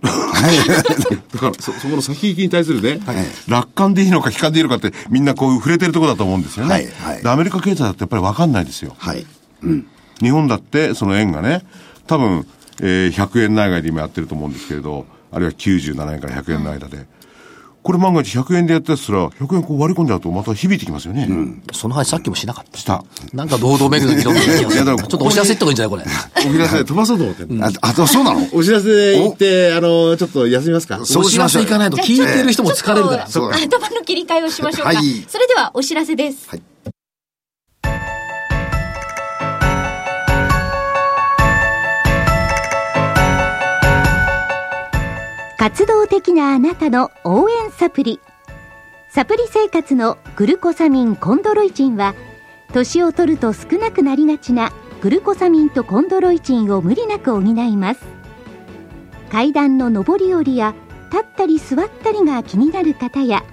[0.03, 3.01] だからそ、そこの先行きに対するね、
[3.49, 6.73] 楽観でいいのか悲観でいいのかってみんなこう触れてるところだと思うんですよね。
[6.73, 8.95] はいはいでアメリカ経済だってやっぱり分かんないですよ。
[8.99, 9.27] はい。
[10.21, 11.63] 日本だってその円がね、
[12.07, 12.47] 多分、
[12.81, 17.07] えー100円内外で今やってると思うんですけれど、あるいは97円から100円の間で。
[17.83, 21.29] これ万が一100円でやったやつら、100円こう割り込んじゃうとまた響いてきますよね。
[21.73, 22.79] その話さっきもしなかった。
[22.79, 23.05] した。
[23.33, 26.05] なんか堂々巡りの議論がちょっとお知らせってこいいんじゃないこれ。
[26.47, 28.47] お知らせ飛ばそうと思ってんあ、あと、そうなの？
[28.53, 31.01] お知らせ行って、あの、ちょっと休みますか？
[31.01, 33.25] お知らせいかないと聞いてる人も疲れるから。
[33.25, 34.95] 頭の切り替えをしましょうか。
[34.95, 36.51] はいそれではお知らせです。
[36.51, 36.63] はい
[45.61, 48.19] 活動的なあなたの応援サプリ。
[49.11, 52.15] サプリ生活のグルコサミンコンドロイチンは、
[52.73, 58.01] 年を取ると少なくなりがちなグルコサミンとコンドロイチンを無理なく補います。
[59.31, 60.75] 階段の上り下りや
[61.13, 63.45] 立ったり座ったりが気になる方や、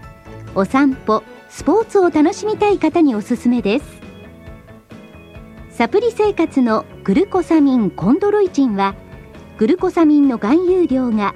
[0.56, 3.86] お散歩、スポーツを楽しみたい方におすすめです。
[5.72, 8.96] サプリ生活のグルコサミンコンドロイチンは、
[9.58, 11.36] グルコサミンの含有量が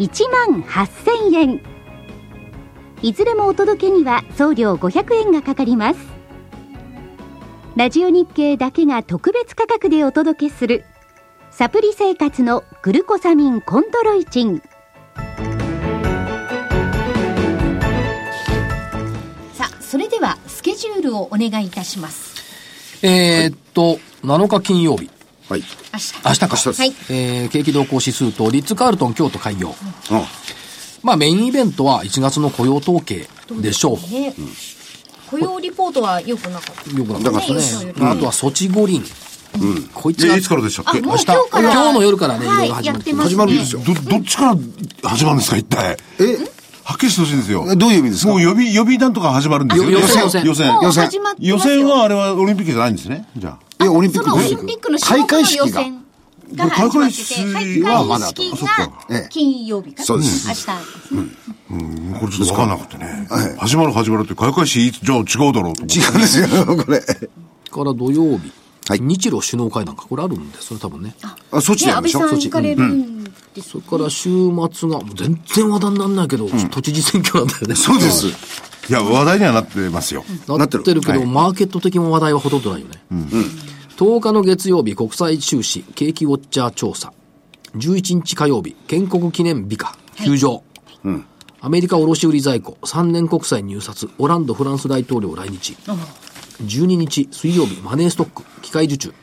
[0.00, 1.60] 1万8000円。
[3.02, 6.00] いずれもお届けには送料500円がかかります。
[7.76, 10.86] ラジオ日経だけが特別価格でお届けする
[11.50, 14.62] サプリ生活のグルコサミンコンドロイチン。
[19.52, 23.06] さあそれではスケジュールをお願いいたします。
[23.06, 25.10] えーっと、7日金曜日。
[25.50, 25.64] はい。
[25.92, 26.46] 明日明日か。
[26.56, 29.74] はいえー景気動向指数とリッツ・カールトン京都開業。
[30.10, 30.26] あ
[31.02, 33.28] まあメインイベントは1月の雇用統計
[33.60, 34.14] でしょう。
[34.14, 34.34] ね
[35.30, 37.92] 雇用リポートは良くなかったよくなかったですね。
[37.92, 39.02] ねあとはソチ五輪。
[39.92, 41.00] こいつがえいつからでしたっけ？
[41.00, 43.82] 明日今日の夜からね、いろいろはい、始まるやってますね始まるんですよ。
[43.84, 44.56] ど、どっちから
[45.10, 45.96] 始まるんですか、一体？
[46.20, 46.38] え？
[46.84, 47.64] はっきりしてほしいんですよ。
[47.76, 48.32] どういう意味ですか？
[48.32, 49.90] もう予備、予備団とか始まるんですよ。
[49.90, 51.10] よ予選予選予選。
[51.38, 53.28] 予選はあれはオリンピックじゃないんですね。
[53.36, 53.84] じゃあ。
[53.84, 56.02] え、オリンピックそのオリンピックの種目の予選
[56.56, 60.72] が始まってて、開会式開はまだ会式とそっかええが金曜日かなそうです明日で
[61.08, 61.22] すね。
[61.70, 63.28] うんこれちょっと分かんなくてね。
[63.58, 65.98] 始まる始まるって、開会式いつじゃあ違うだろうと思って。
[65.98, 67.00] 違うんですよ、これ。
[67.00, 68.50] から土曜日。
[68.90, 70.04] はい日露首脳会談か。
[70.08, 71.14] これあるんで、それ多分ね。
[71.52, 71.96] あ、そっちでしょ？
[71.98, 73.30] 安倍さん行かれるんで
[73.62, 77.76] すそれから週末が、もう全然話題にならないけど、都知事選挙なんだよね。
[77.76, 78.26] そうです。
[78.26, 78.32] い
[78.92, 80.24] や、話題にはなってますよ。
[80.48, 83.00] なってるけど、はいマーケット的な話題はほとんどないよね。
[83.96, 87.12] 10日の月曜日、国際収支、景気ウォッチャー調査。
[87.76, 90.64] 11日火曜日、建国記念日か、休場。
[91.60, 95.76] アメリカ卸売在庫、3年国債入札、オランド、フランス大統領来日。
[96.62, 99.14] 12日水曜日、マネーストック、機械受注。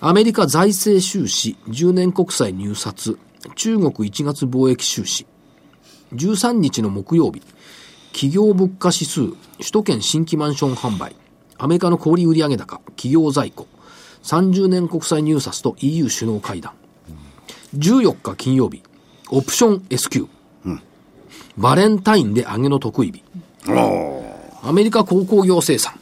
[0.00, 3.18] アメリカ財政収支、10年国債入札、
[3.54, 5.26] 中国1月貿易収支。
[6.14, 7.42] 13日の木曜日、
[8.12, 9.28] 企業物価指数、
[9.58, 11.16] 首都圏新規マンション販売、
[11.58, 13.66] アメリカの小売売上高、企業在庫、
[14.22, 16.72] 30年国債入札と EU 首脳会談。
[17.76, 18.82] 14日金曜日、
[19.30, 20.28] オプション S q、
[21.56, 23.22] バレンタインで上げの得意日。
[24.62, 25.94] アメリカ鉱工業生産、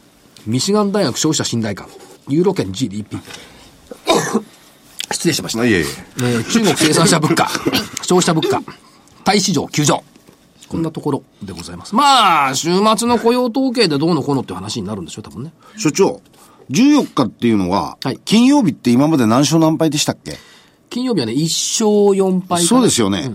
[0.45, 1.87] ミシガン大学消費者信頼感、
[2.27, 3.17] ユーロ圏 GDP。
[5.11, 5.65] 失礼しました。
[5.65, 5.85] いえいえ。
[6.17, 7.47] えー中国生産者物価、
[8.01, 8.61] 消費者物価、
[9.23, 10.03] 対市場急上。
[10.67, 11.93] こんなところでございます。
[11.93, 15.53] まあ、週末の雇用統計でどうのこうのっていう話になるんでしょう、多分ね。
[15.77, 16.19] 所長、
[16.71, 20.37] 14日っていうのは、はい金曜日って今まで何勝何敗でしたっけ？
[20.89, 21.87] 金曜日はね、1勝
[22.19, 23.31] 4敗そうですよね。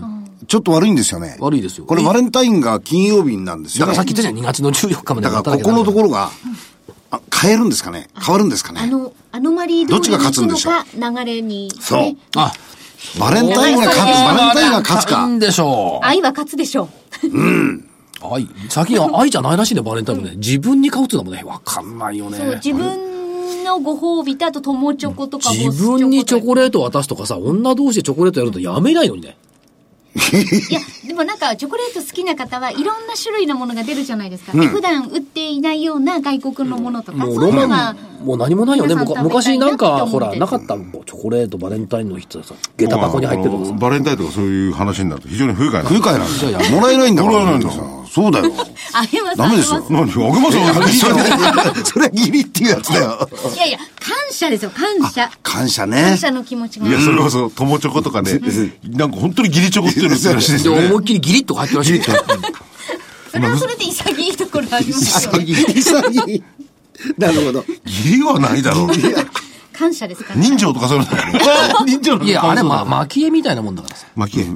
[0.47, 1.37] ちょっと悪いんですよね。
[1.39, 3.91] 悪いですよこれバレンタインが金曜日なんですよ、ね。
[3.91, 6.31] だからさっき言ったじゃん、2月の14日までだからここのところが、あ
[7.41, 8.09] 変えるんですかね？
[8.19, 8.81] 変わるんですかね？
[8.81, 10.73] あの、アノマリー通どっちが勝つんでしょう？
[10.95, 12.17] 流れに、そうね。
[12.35, 12.51] あ、
[13.19, 16.05] バレンタインが勝つ、バレンタインが勝つかでしょう。
[16.05, 16.89] 愛は勝つでしょう。
[18.33, 18.47] 愛。
[18.69, 20.35] 先に愛じゃないらしいね、バレンタインもね。
[20.35, 22.37] 自分に買うっていうのもね、わかんないよね。
[22.37, 29.37] そう、自分のご褒美と、あと友チョコとか自分にチョコレート渡すとかさ、女同士でチョコレートやるとやめないのにね。
[30.15, 34.51] いや、 でもなんかチョコレート好きな方はいろんな種類のものが出るじゃないですか。
[34.51, 37.91] 普段売っていないような外国のものとか、もうそういうのが。
[37.91, 38.95] ン、もう何もないよね。
[38.95, 43.71] 昔なんか、ほら、なかったもんチョコレート、バレンタインの日ってさ、下駄箱に入ってるとか。
[43.73, 46.71] バレンタインとかそういう話になると非常に不愉快な不愉快なんだよ。
[46.71, 47.39] もらえないんだから。
[47.39, 48.51] もらえないんださそうだよ。
[48.93, 53.29] あげます、ダメですよあげ何あげますよそれ、それは義理っていうやつだよ。
[53.55, 55.29] いやいや、感謝ですよ、感謝。
[55.43, 56.17] 感謝ね感。
[56.17, 56.87] 謝の気持ちが。
[56.87, 58.39] いや、それこそ、友チョコとかね、
[58.83, 60.87] なんか本当に義理チョコっていうの売ってるらしいですね。
[60.87, 62.01] 思いっきりギリッとか入ってるらしい。
[63.31, 65.45] それはそれで潔いところありますよね。
[65.45, 66.43] 潔い。
[67.17, 67.63] なるほど。
[67.85, 68.87] 義理はないだろう。
[69.73, 70.41] 感謝ですから。
[70.41, 71.39] 人情とかそういうのだよね。
[71.87, 74.07] 人情のいや、あれ、ま、ま、蒔絵みたいなもんだからさ。
[74.15, 74.47] 巻き絵。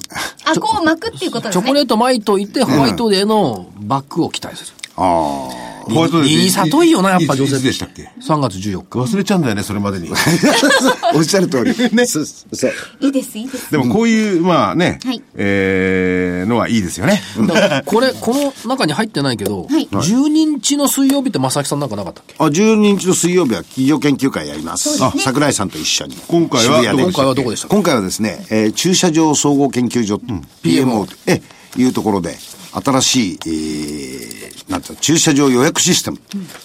[0.44, 1.62] あ、こう巻くっていうことですね。
[1.62, 4.74] チョコレート巻いといて、ホワイトデーのバッグを期待する。
[4.98, 5.64] ああ。
[5.84, 9.00] ホワイトデーいい里いよな、やっぱ女性いつでしたっけ？3月14日。
[9.00, 10.10] 忘れちゃうんだよね、それまでに。
[11.14, 11.74] おっしゃる通り。
[11.94, 12.06] ね。
[12.06, 12.72] そうそう。
[13.02, 13.72] いいです、いいです。
[13.72, 17.22] でもこういう、まあねはい、えー、のはいいですよね。
[17.86, 22.36] これ、この中に入ってないけど、はい12日の水曜日って正木さんなんかなかったっけ？
[22.38, 24.98] あ、12日の水曜日は企業研究会やります。
[24.98, 26.18] そうですね桜井さんと一緒に。
[26.28, 30.22] 今回は今回はどこでしたか今回はですね、えー駐車場総合研究所、
[30.64, 31.42] PMO と、え
[31.78, 32.38] いうところで、
[32.74, 36.20] 新しい、えー、なんていうの駐車場予約システム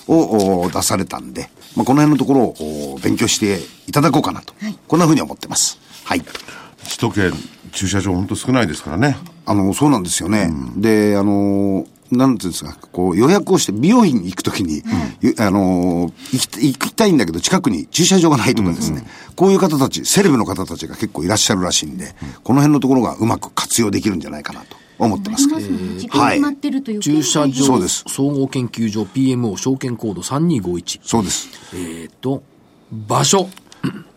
[0.06, 4.54] を、お出されたんで、まあ、この辺のところをお勉強していただこうかなと、
[4.86, 5.78] こんなふうに思ってます。
[6.04, 6.20] はい。
[6.20, 7.32] 首都圏、
[7.72, 9.18] 駐車場本当少ないですからね。
[9.44, 10.50] あの、そうなんですよね。
[10.76, 14.82] で、あの、なんていうんですか、こう予約をして美容院に行くときに、
[15.20, 25.60] ゆあの、行き行きたいんだけど近くに駐車場がないとかですね、こういう方たち、セレブの方たちが結構いらっしゃるらしいんで、この辺のところがうまく活用できるんじゃないかなと思ってますけど。
[25.60, 31.00] 時間決まってるという駐車場そうです総合研究所 PMO 証券コード3251。
[31.02, 31.48] そうです。
[31.74, 32.42] えっ、と、
[32.90, 33.48] 場所、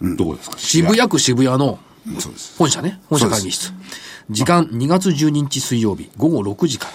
[0.01, 0.57] どこですか？
[0.57, 1.79] 渋谷区渋谷の
[2.19, 2.55] そうです。
[2.57, 3.73] 本社ね、本社会議室。
[4.29, 6.93] 時間2月12日水曜日午後6時から。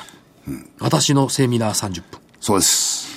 [0.79, 2.21] 私のセミナー30分。
[2.41, 3.09] そうです。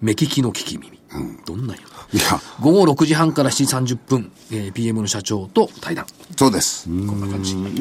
[0.00, 0.98] 目利きの聞き耳。
[1.46, 2.18] どんなんよな。
[2.18, 6.06] いや、午後6時半から7時30分、えー PM の社長と対談。
[6.36, 6.88] そうです。
[6.88, 7.14] こ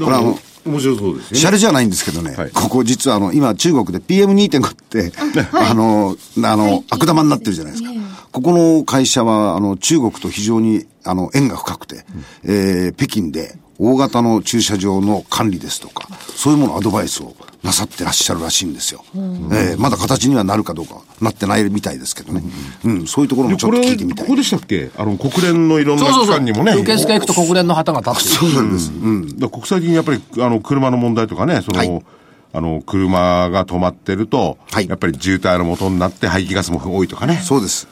[0.05, 0.37] これあの、
[0.67, 1.39] 面白そうですよね。
[1.39, 5.11] シャレじゃないんですけどね、はいここ実はあの、今中国で PM2.5 って、
[5.53, 7.89] あの、あの、悪玉になってるじゃないですか。
[8.31, 12.05] ここの会社は、あの、中国と非常に、あの、縁が深くて、
[12.43, 19.03] えー北京で大型の駐車場の管理ですとか、そういうものアドバイスをなさってらっしゃるらしいんですよ。
[19.13, 22.41] えーまだ形にはなるかどうかなってないみたいですけどね。
[22.85, 24.35] うん、そういうところもちょっと聞いてみたいここ。
[24.35, 24.89] でしたっけ？
[24.97, 26.35] あの、国連のいろんな機そうそうそう。
[26.37, 26.73] 関にもね。
[26.73, 28.51] 受付行くと国連の旗が立ってる。
[28.51, 28.91] そうなんです。
[28.91, 29.27] うん。
[29.27, 32.05] だから国際的にやっぱり、あの、車の問題とかね、その、はい。
[32.53, 34.87] あの、車が止まってると、はい。
[34.87, 37.35] やっぱり渋滞の元になって排気ガスも多いとかね。
[37.35, 37.87] そうです。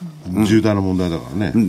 [0.45, 1.51] 渋滞の問題だからね。
[1.53, 1.63] そう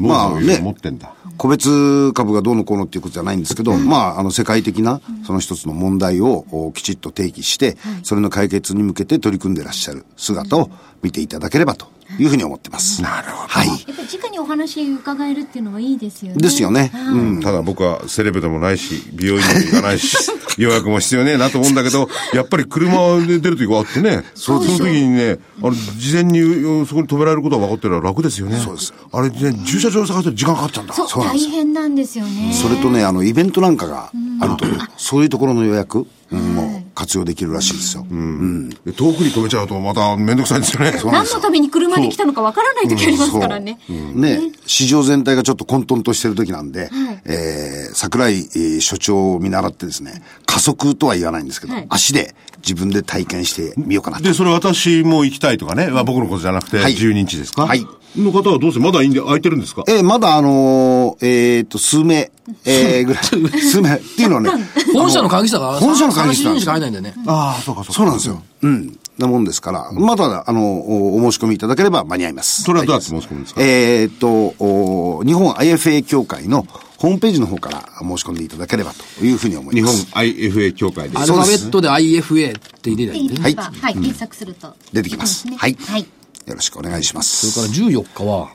[0.00, 0.58] ノウまあね。
[0.58, 1.12] 持ってんだ。
[1.38, 10.70] 個別株がどうのこうのっていうことじゃないんですけど、まあ、あの、世界的な、その一つの問題をおきちっと定義して、それの解決に向けて取り組んでらっしゃる姿を
[11.02, 11.86] 見ていただければと
[12.18, 13.02] いうふうに思ってます。
[13.02, 13.48] なるほど。
[13.48, 13.68] はい。
[13.68, 16.40] やっぱり直にお話伺えるっていうのはいいですよね。
[16.40, 16.90] ですよね。
[16.94, 17.40] うん。
[17.40, 20.16] ただ僕はセレブでもないし、美容院にも行かないし、
[20.58, 28.58] 予約も必要ねえなと思うんだけど、やっぱり車で出るときがあってね、その時にね、あの、事前にうんそこに止められることが分かってるのは楽ですよね。
[28.58, 28.94] そうです。
[29.12, 30.94] あれね、駐車場探してる時間かかっちゃうんだ。
[30.94, 32.52] そう、大変なんですよね。
[32.54, 34.66] それとね、あの、イベントなんかがあると、
[34.96, 38.06] そういうところの予約うんも活用できるらしいですよ。
[38.10, 38.70] うん。
[38.70, 40.92] で遠くに止めちゃうとまためんどくさいんですよね。
[41.04, 43.78] 何のために車で来たのかわからない時ありますからね。
[43.88, 46.90] ね、市場全体がちょっと混沌としてる時なんで、はい
[47.24, 54.24] えー、桜井、えー所長を見習ってですね、加速とは言わないんですけど、はい足で自分で体験してみようかなと。
[54.24, 57.66] で、それ私も行きたいとかね、まあ僕のことじゃなくて、はい12日ですか？
[57.66, 57.86] はい。
[58.16, 59.84] の方はどうせまだいいんで空いてるんですか？
[59.86, 61.26] えーまだあのー
[61.58, 62.30] えっ、と、数名、
[62.64, 63.24] えー、ぐらい。
[63.60, 64.50] 数名っていうのはね、
[64.94, 67.22] 本社の会議室だから、本社の会議室3人しか入らないんだよね。
[67.26, 67.92] ああ、そうかそうか。
[67.94, 68.42] そうなんですよ。
[68.62, 68.98] うん。
[69.18, 72.62] なもんですから、まだ、あの、おお申し込みいただければ間に合います。
[72.62, 73.60] それはどうやって申し込むんですか？
[73.62, 76.66] えーっと、お日本 IFA 協会の
[76.98, 80.06] ホームページの方から申し込んでいただければというふうに思い日本ます。
[80.14, 81.22] IFA 協会です。
[81.22, 83.40] アルファベットで IFA って入れないんでね。
[83.40, 86.00] はい、はい、検索すると出てきますねはいはい。
[86.00, 87.50] よろしくお願いします。
[87.50, 88.50] それから14日は、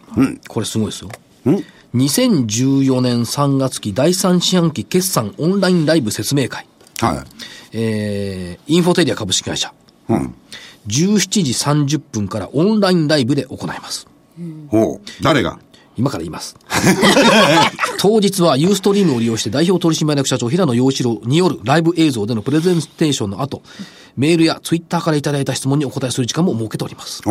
[0.50, 1.10] これすごいですよ。
[1.96, 6.66] 2014年3月期第3四半期決算オンラインライブ説明会。
[7.00, 7.18] はい。
[7.72, 9.74] えー、インフォテリア株式会社。
[10.10, 10.36] うん。
[10.88, 14.08] 17時30分からオンラインライブで行います。
[14.70, 15.24] ほう。
[15.24, 15.60] 誰が？
[15.98, 16.56] 今から言います。
[18.00, 23.62] 当日はユーストリームを利用して代表取締役社長平野陽一郎によるライブ映像でのプレゼンテーションの後、
[24.16, 27.22] メールやツイッターからいただいた質問にお答えする時間も設けております。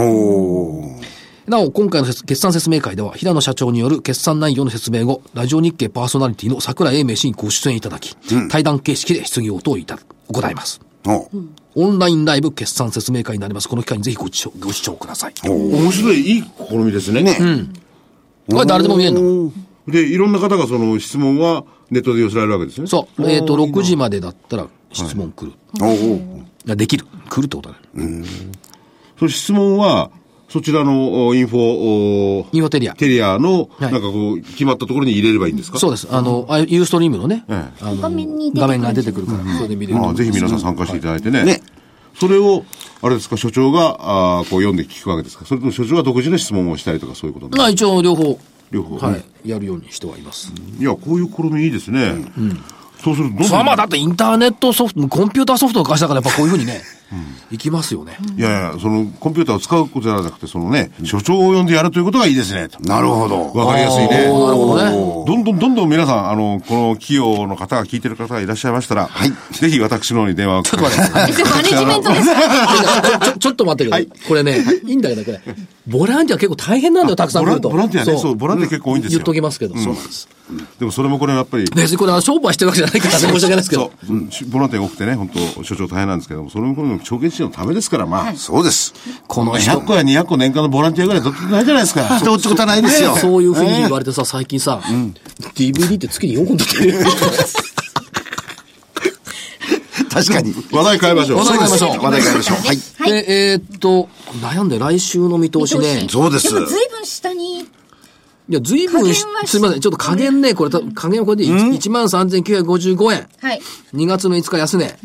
[1.47, 8.17] なお、今回の決算説明会では、平野社長による決算内容の説明後、ラジオ日経パーソナリティの桜英明氏にご出演いただき、
[8.49, 9.99] 対談形式で質疑応答をいた
[10.29, 10.81] 行います。
[11.07, 11.29] お
[11.75, 13.69] オンラインライブ決算説明会になります。
[13.69, 15.35] この機会にぜひご視聴ご視聴ください。
[15.43, 17.23] こ面白い、いい試みですね。
[17.23, 17.37] ね。
[18.49, 19.53] れ誰でも見えるの。
[19.86, 22.86] で、いろんな方がその質問はネットで寄せられるわけですね。
[22.86, 23.30] そう。
[23.30, 25.53] えっ、と、6時までだったら質問来る。
[25.80, 27.07] おおいやできる。
[27.28, 28.24] 来るってことだね。
[29.18, 30.11] その質問は、
[30.49, 32.95] そちらのおインフォ、おインフォテリア。
[32.95, 35.78] テリアの、はいなんかこう、決まったところに入れればいいんですか？
[35.78, 36.09] そうです。
[36.11, 38.11] あの、あユーストリームのね、えあの画
[38.68, 39.99] 面が出てくるから、それで見れる。
[39.99, 41.45] まあ、ぜひ皆さん参加していただいてね。
[41.45, 41.62] ね
[42.14, 42.64] それを、
[43.05, 45.45] あれですか、所長が、あーこう読んで聞くわけですか？
[45.45, 48.39] それとも所長が独自の質問をしたりとかそういうことまあ一応両方、
[48.71, 48.97] 両方。
[48.99, 50.53] はい、やるようにしてはいます。
[50.79, 52.15] いや、こういう試みいいですね。
[53.03, 56.81] そうすると、どんどんそれはまあだってインターネットソフト、コンピューターソフトの会社だからやっぱこういうふうにね、
[57.51, 58.17] いきますよね。
[58.37, 62.69] いやいや、その、コンピューターを使うことじゃなくて、そのね、所長を呼んでやるということがいいですね。
[62.69, 63.51] となるほど。
[63.53, 64.09] わかりやすいね。
[64.09, 64.91] なるほどね。
[65.27, 69.11] どんどんどんどん皆さん、あの、この企業の方が聞いてる方がいらっしゃいましたら、
[69.53, 70.63] ぜひ私の方に電話を。
[70.63, 71.43] ちょっと待って。
[71.53, 74.09] マネジメントですかちょ、ちょっと待ってください。
[74.29, 75.41] これね、いいんだけど、これ。
[75.87, 77.69] ボランティア結構大変なんだよ、たくさん来ると。
[77.69, 80.29] ボランボランティアねそうボランティア結構多いんですよ言っときますけど、そうなんです。
[80.79, 83.91] でもそれもこれやっぱり、別にこれは商売してるわけじゃないから、申し訳ないですけど。
[84.07, 88.95] そう、うんボランティアが多くてね、本当所長大変なんですけども、それもこの証券市場のためですから、まあ、そうです。
[89.27, 92.19] この人100個や200個年間のボランティアぐらいどっちもないじゃないですか。
[92.19, 93.17] 人ってことはないですよ。
[93.17, 94.81] そういうふうに言われてさ、最近さ、
[95.55, 97.05] DVD って月に4本撮ってる。
[100.13, 100.55] 確かに。
[100.71, 101.39] 話題変えましょう。
[101.39, 102.57] 話題変えましょう話題変えましょう。
[102.59, 102.67] はい。
[102.67, 104.09] はいで、えーっと、
[104.41, 106.07] 悩んで来週の見通しね。
[106.09, 107.67] そうですでも随分下に、い
[108.49, 109.27] や、ずいぶんす
[109.57, 109.81] みません。
[109.81, 113.29] ちょっと加減ね、これ、た加減はこれで1万3955円。
[113.41, 113.61] はい。
[113.95, 114.99] 2月の5日安値。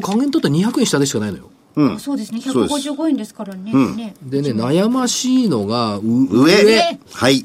[0.00, 1.50] れ加減取ったら200円下でしかないのよ。
[1.98, 2.40] そうですね。
[2.40, 3.72] そうです155円ですからね。
[3.72, 6.98] ねでね、悩ましいのが、う上。
[7.12, 7.44] はい。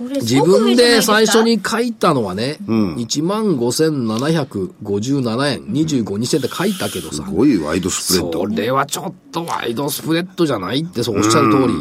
[0.00, 1.42] 自分で最初。
[1.42, 8.40] に書いたのはね、1万5757円、25、2銭って書いたけどさす、ごいワイドスプレッド。
[8.40, 11.74] それはちょっとワイドスプレッドじゃないってそうおっしゃる通り。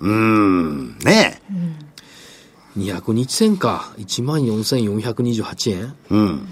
[0.00, 0.98] うーん。
[0.98, 1.42] ね
[2.76, 3.92] 200日線か。
[3.98, 6.48] 14,428円うん。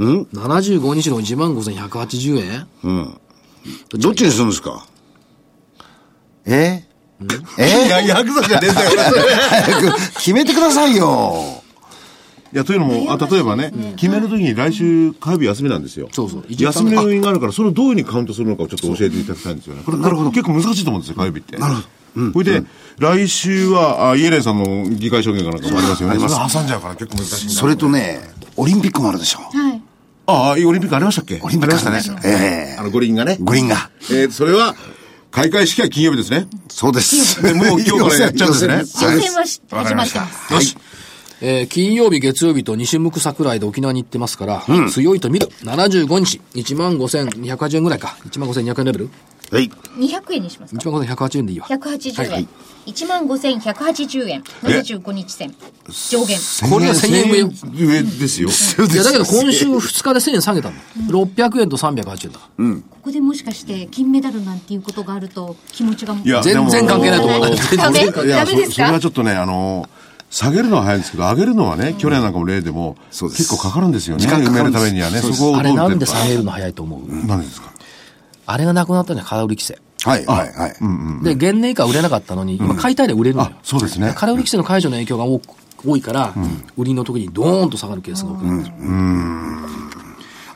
[0.00, 2.66] うん？75日の1万5180円？
[2.82, 3.20] うん。
[3.98, 4.86] どっちにするんですか？
[6.46, 6.84] え？
[7.58, 7.86] え？
[7.86, 8.90] いや、ヤクザじゃねえんだよ。
[9.50, 11.62] 早く決めてくださいよ。
[12.52, 16.08] いや、というのも、あ例えばね、決めるときに来週火曜日休みなんですよ。
[16.12, 19.82] そうそう休みの要因があるから、それをどういうふうにカウントするのかをちょっと教えていただきたいんですよね。
[19.84, 20.30] これ、なるほど。
[20.30, 21.58] 結構難しいと思うんですよ、火曜日って。
[21.58, 22.32] なるほど。
[22.32, 22.66] それで、
[22.98, 26.18] 来週は、あイエレンさんの議会証言かなんかもありますよね。
[26.18, 28.20] それ挟んじゃうから結構難しいそれとね、
[28.56, 29.40] オリンピックもあるでしょ。
[29.40, 29.79] はい。
[30.30, 31.40] ああ、オリンピックありましたっけ？
[31.42, 32.20] オリンピックありましたね。
[32.24, 33.36] ええあの、五輪がね。
[33.40, 33.90] 五輪が。
[34.10, 34.74] えー、それは、
[35.30, 36.46] 開会式は金曜日ですね。
[36.68, 37.42] そうです。
[37.42, 40.52] でもう今日からやっちゃうんですね予選はし始まってます。
[40.54, 40.76] よし。
[41.42, 45.48] えー金曜日、月曜日と西向く桜井で沖縄に行ってますから、強いと見る。
[45.62, 48.16] 75日、1万5280円ぐらいか。
[48.28, 49.10] 1万5200円レベル
[49.50, 49.70] はい。
[49.98, 51.66] 200円にしますか ?1 万5180円でいいわ。
[51.68, 52.30] 180円。
[52.32, 52.48] はい
[52.86, 54.42] 1万5180円。
[54.62, 55.54] 75日線。
[56.10, 56.38] 上限。
[56.70, 58.48] これが1000円上ですよ。
[58.48, 60.76] いや、だけど今週2日で1000円下げたの。
[61.10, 62.74] 600円と380円だから。
[62.74, 67.40] ここでもしかして金メダルなんていうことがあると気持ちがもういや、全然関係ないと思う
[67.76, 68.70] ダメダメですか？
[68.70, 69.86] そそれはちょっとね、あの、
[70.30, 74.22] 下げるのは早いんですけど、上げるのはね、去年なんかも例でも、そうです結構かかるんですよね。
[74.22, 77.70] 時間か埋めかるためにはね、そこをどうあれなんで下げるの早いと思うるかなんでですか？
[78.52, 79.78] あれがなくなったのは空売り規制。
[80.02, 81.24] はい、はい、はい。
[81.24, 83.58] で、原年以下売れなかったのに、今買いたいで売れるのよあ。
[83.62, 85.48] そうですね空売り規制の解除の影響が多く
[85.84, 86.34] 多いから、
[86.76, 88.74] 売りの時にドーンと下がるケースが多くなってる。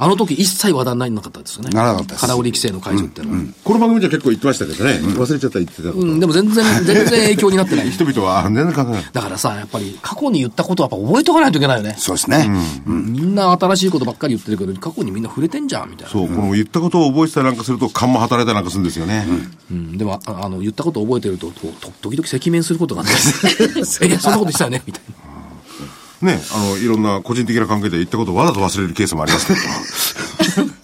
[0.04, 1.70] あの時一切話題にならなかったですよね。
[1.70, 3.54] ならなかったです空売り規制の解除っていうのは。
[3.64, 5.98] この番組じゃ結構言ってましたけどね、忘れちゃった言ってたこと。
[6.00, 7.88] うん、でも全然、全然影響になってない。
[7.90, 9.04] 人々は全然考えない。
[9.14, 11.94] だからさ、やっぱり過去に言ったことはやっぱ覚えとかないといけないよね。
[11.96, 12.50] そうですね。
[12.84, 16.12] みんな新しいことばっかり言ってるけど、過去にみんな触れてんじゃん、みたいな。
[16.12, 19.26] そう、この言ったことを覚えてたりなんかすると、勘も働いたりなんかするんですよね。
[19.70, 25.33] うん、でも、ああの、言ったことを覚えてると、とと時々赤面することがあって、え、いやそんなこと言ってたよね、みたいな。
[26.24, 29.58] ね、あの、いろんな個人的な関係で言ったことをわざと忘れるケースもありますけど。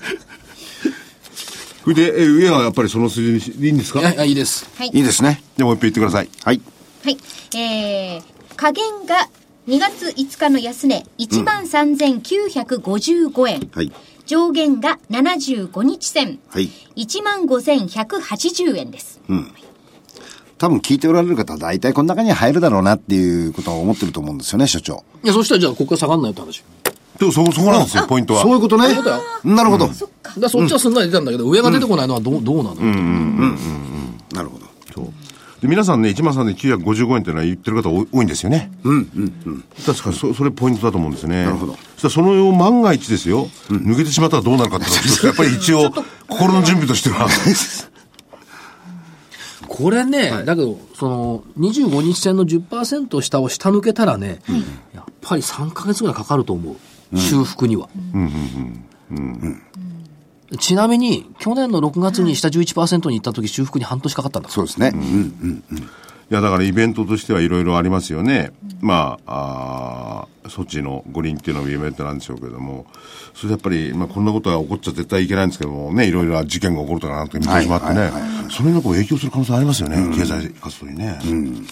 [1.83, 4.01] それで、え上はやっぱりその数字にしいいんですか？
[4.01, 4.67] いやいや、いいです。
[4.77, 4.91] はい。
[4.93, 5.43] いいですね。
[5.57, 6.29] じゃあもう一遍言ってください。
[6.45, 6.61] はい。
[7.05, 7.17] はい。
[7.57, 8.23] えー、
[8.57, 9.29] 加減が
[9.67, 13.71] 2月5日の安値、13,955円。
[13.75, 13.91] はい。
[14.27, 16.71] 上限が75日線、はい。
[16.97, 19.19] 15,180円です。
[20.61, 25.03] 多分聞いておられる方は大体この中に入るだろうなっていうことは思ってると思うんですよね、所長。
[25.25, 26.63] いや、そしたらじゃあ、ここから下がんないよって話。
[27.19, 28.43] でもそこ、そこなんですよ、ポイントは。
[28.43, 28.85] そういうことね。
[28.85, 29.87] そういうことよなるほど。
[29.87, 30.07] だか
[30.39, 32.77] らそっちはすんなり出たんだけど、上が出てこないのはどう、どうなの、
[34.35, 34.71] なるほど。
[35.63, 38.71] で皆さんね、1万3955円っていうのは言ってる方多いんですよね。
[38.83, 39.65] うんうんうん。
[39.85, 41.45] 確かそそれポイントだと思うんですね。
[41.45, 41.75] なるほど。
[41.97, 45.93] そしたらその万が一ですよ、うん、抜けてしまったらどうなるかってやっぱり一応、
[46.29, 47.29] 心の準備としては。
[49.71, 54.57] これね、はい、だけど、その、25日線の10%下を下抜けたらね、うん、
[54.93, 56.77] やっぱり3か月ぐらいかかると思う。
[57.13, 57.89] うん、修復には。
[60.59, 64.91] ちなみに、去年の6月に下11%に行った時、修復に半年かかったんだそうですね。
[64.93, 65.89] うんうんうん。
[66.31, 68.53] いや、だからイベントとしてはいろいろありますよね。
[68.81, 72.87] まあ、あ措置の五輪っていうのもイベントなんでしょうけれども、
[73.35, 75.93] それやっぱり、まあ、こんなことは起こっちゃ絶対いけないんですけども。
[75.93, 78.13] ね、いろいろ事件が起こるとかなんて見てしまってね、
[78.49, 81.19] それがこう影響する可能性ありますよね、うん、経済活動にね。
[81.25, 81.67] うん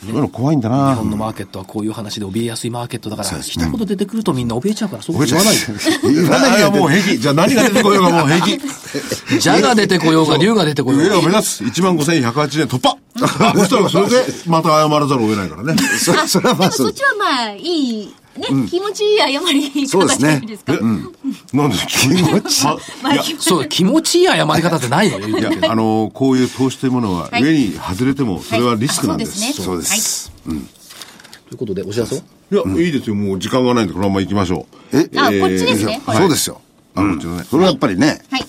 [0.00, 0.94] そういうの怖いんだな。
[0.94, 6.14] 日本のマーケットはこういう話で怯えやすいマーケットだから、一言出てくるとみんな怯えちゃうから、そう言わないで。
[6.14, 7.18] 言わないよ、もう平気。
[7.18, 8.60] じゃあ何が出てこようがもう平気。
[9.38, 11.08] じゃが出てこようが、竜が出てこようが。
[11.08, 11.64] 上を目指す。
[11.64, 15.76] 1万5180円突破 そしたらそれで、また謝らざるを得ないからね。
[15.98, 20.74] そそれはまあそっちはまあ、いいね、うん、気持ちいい謝り方じゃないですか。
[20.74, 21.14] うすね、うん、
[21.52, 22.64] なんで気持ちいい、
[23.02, 25.38] まあ、そう、気持ちいい謝り方ってないのよ。
[25.38, 29.42] いや、あの、こういう投資というものは、上に外れても、それはリスクなんです。
[29.42, 30.32] はい、そうです。
[30.46, 30.60] うん。
[30.60, 32.20] ということで、お知らせい
[32.50, 33.16] や、いいですよ。
[33.16, 34.98] もう時間がないんで、このまま行きましょう。
[34.98, 36.00] えあ、こっちですね。
[36.06, 36.60] そうですよ。
[36.94, 37.44] あ、こっちのね。
[37.44, 38.22] それはやっぱりね。
[38.30, 38.44] はい。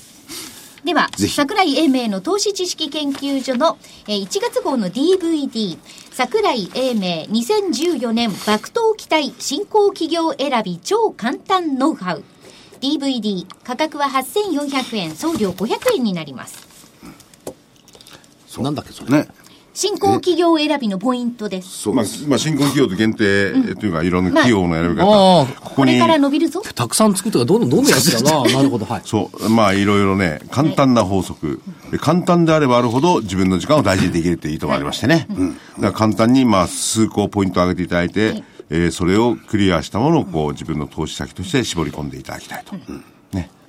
[0.83, 3.77] では、桜井英明の投資知識研究所の、
[4.07, 5.77] えー、1月号の DVD、
[6.13, 12.23] 桜井英明2014年爆投期待新興企業選び超簡単ノウハウ。
[12.81, 16.67] DVD 価格は8400円、送料500円になります。
[18.61, 19.11] なんだっけそれ。
[19.11, 19.27] ね。
[19.73, 21.87] 新興企業選びのポイントです。
[21.89, 25.05] まあ、まあ、新興企業と限定というか、いろんな企業の選び方。
[25.05, 25.93] まあ、ここに。
[25.93, 26.61] これから伸びるぞ。
[26.61, 28.43] たくさん作ってか、どんどんどんどんやつだな。
[28.51, 29.01] なるほど、はい。
[29.05, 29.49] そう。
[29.49, 31.61] まあ、いろいろね、簡単な法則。
[31.89, 35.27] はい、簡単であればあるほど、自分の時間を大事にできるっていう意図がありましてね。
[35.29, 35.53] うん。
[35.53, 42.75] だから簡単に、まあ、数個ポイントを上げていただいて、はい、えー、それをクリアしたものを、こう、自分の投資先として絞り込んでいただきたいと。
[42.75, 43.10] うんね。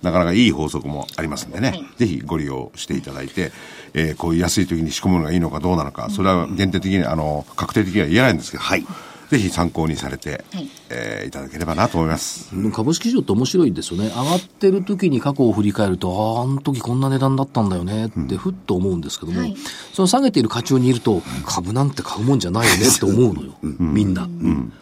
[0.02, 3.52] なかなかいい法則もありますんでね、はい、ぜひご利用していただいて、
[3.94, 8.84] えー、こういう安い時に仕込むのがいいのかどうなのか、それは限定的に、あの、確定的には言えないんですけど、はい、
[9.30, 12.50] ぜひ参考にされて、はい、えー、いただければなと思います。
[12.72, 14.08] 株式市場って面白いですよね。
[14.08, 19.56] 上がってる時に過去を振り返ると、ああ、あの時こんな値段だったんだよねってふっと思うんですけども、うんはい、
[19.92, 23.54] その下げている課長にいると、株なんて買うもんじゃないよねって思うのよ。
[23.62, 24.24] みんな。
[24.24, 24.72] うん、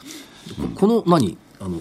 [0.75, 1.37] この何？
[1.61, 1.81] あの、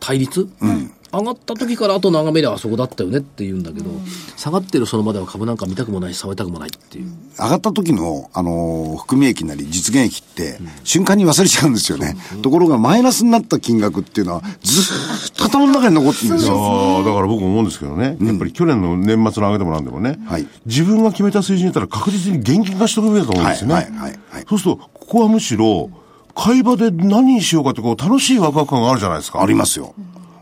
[0.00, 4.06] 対立、うん上がった時からあと眺めりゃあそこだったよねって言うんだけど、うん、
[4.36, 7.12] 下がってるその場では株なんか見たくもないし、触りたくもないっていう。
[7.38, 12.16] 上がった時の、あのー、含み益なり実現益って、瞬間に忘れちゃうんですよね。
[12.34, 17.02] うん、ところが、マイナスになった金額っていうのは、ずっと頭の中に残ってるんですよ。
[17.04, 23.74] だから僕思うんですけどね、やっぱり去年の年末の上げてもなんでもね、はい、自分が決めた水準だったら確実に現金化しておくべきだと思うんですよね。
[23.74, 25.90] はいはいはいはい、そうすると、ここはむしろ、
[26.34, 29.42] 会話で何にしようかってこう楽しいワクワク感があるじゃないですか。
[29.42, 29.94] ありますよ。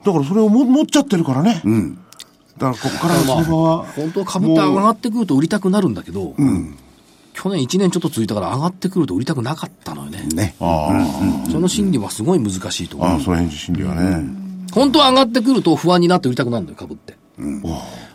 [0.07, 1.61] だからそれをも持っちゃってるからね。
[1.65, 1.99] うん。
[2.59, 3.85] だからここから相場は。
[3.85, 6.79] 本当は株って上がってくると売りたくなるんだけど、うん。
[7.35, 10.23] 去年1年ちょっと続いたから上がってくると売りたくなかったのよね。
[10.33, 10.55] ね。
[10.61, 10.89] あ
[11.47, 13.09] あ、その心理はすごい難しいと思う。
[13.09, 14.25] ああ、その辺心理はね、
[14.73, 17.17] 本当は上がってくると不安になって売りたくなるんだよ、株って。
[17.39, 17.63] うん、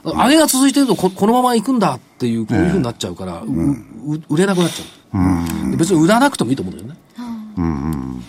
[0.04, 5.18] 上げが続いてるとここのまま行くんだっていう、こういうふうになっちゃうから、うん、売れなくなっちゃう。
[5.20, 6.98] うん、別に売らなくてもいいと思うんだよね。
[7.58, 8.24] うんうん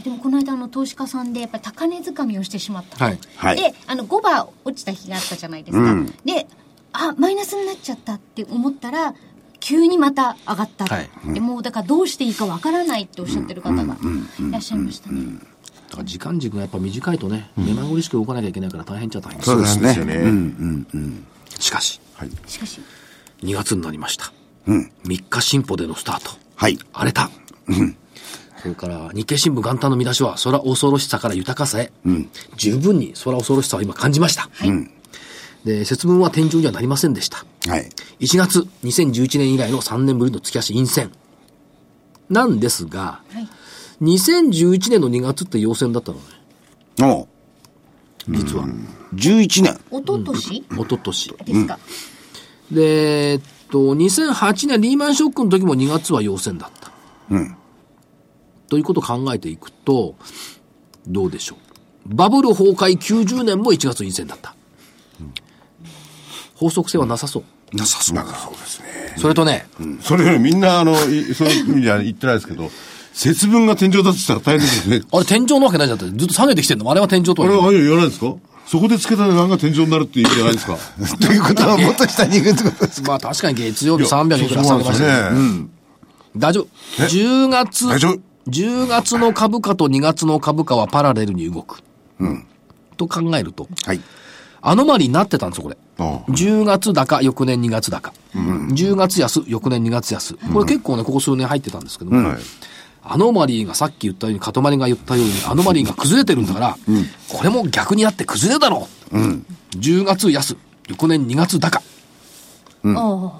[0.00, 6.46] あでもこの間の投資家さんでやっぱり高値掴みをしてしまった、はい、であの5番落ちた日があったじゃないですか、うん、で
[6.92, 9.14] あマイナスになっちゃったって思ったら
[9.60, 13.86] 急にまた上がった、はい、でもうだからどうしていいかわからないっておっしゃってる方がい
[14.50, 15.38] らっしゃいましたね、
[15.90, 19.42] だから時間軸がやっぱ短いとね、目まぐるしく動かなきゃいけないから大変っちゃ大変。
[19.42, 20.14] そうですね。
[20.16, 21.26] うんうんうん、
[21.58, 22.80] しかし、はい、しかし、
[23.42, 24.32] 2月になりました。
[24.66, 26.30] うん、3日進歩でのスタート。
[26.54, 26.78] はい。
[26.92, 27.30] 荒れた。
[27.68, 27.96] うん。
[28.60, 34.48] それから日経新聞元旦の見出しは、空恐ろしさから豊かさへ、うん、十分に空恐ろしさを今感じました。
[34.52, 34.90] はい、
[35.64, 37.44] で、節分は天井にはなりませんでした。
[37.68, 37.88] はい、
[38.20, 41.10] 1月、2011年以来の3年ぶりの月足陰線。
[42.28, 43.48] なんですが、はい、
[44.04, 46.24] 2011年の2月って陽線だったのね。
[47.02, 47.28] お
[48.28, 48.66] 実は。
[49.14, 49.80] 11年。
[49.90, 51.34] おととしおととし。
[51.44, 51.78] ですか。
[52.70, 53.40] で、えっ
[53.70, 56.92] と、2008年リーマンショックの時も2月は陽線だった。
[57.30, 57.56] うん。
[58.70, 60.14] ということを考えていくと、
[61.06, 62.14] どうでしょう。
[62.14, 64.54] バブル崩壊90年も1月陰線だった。
[65.20, 65.34] うん、
[66.54, 67.76] 法則性はなさそう。
[67.76, 68.16] なさそう。
[68.16, 68.86] なそうですね。
[69.18, 72.70] それとね、うん、それよりみんな、あの、 そういう意味じゃ言ってないですけど、
[73.12, 75.04] 節分が天井だとしたら大変ですよね。
[75.12, 75.98] あれ天井なわけないじゃん。
[75.98, 78.34] ずっと下げてきてんのあれは天井とはあれはあれ言わないですか？
[78.66, 80.78] そこでつけた値段が天井になるっていう意味じゃないですか。
[81.20, 83.08] ということはもっと下に行くってことですか？
[83.08, 85.36] まあ確かに月曜日300いくら下げましたね。
[85.36, 85.70] うん
[86.36, 87.02] 大丈夫。
[87.08, 91.82] 10月、大丈夫10月の株価と2月の株価はパラレルに動く。
[92.96, 94.00] と考えると、はい。
[94.62, 95.78] アノマリになってたんですよ、これ。
[95.98, 98.12] ああ10月高、翌年2月高。
[98.34, 100.34] 10月安、翌年2月安。
[100.52, 102.38] これ結構ね、ここ数年入ってたんですけども、はい
[103.02, 106.76] アノマリーがさっき言ったように、塊が言ったように、アノマリーが崩れてるんだから、
[107.28, 109.16] これも逆になって崩れだろう。
[109.78, 111.82] 10月安、翌年2月高。
[112.84, 113.32] お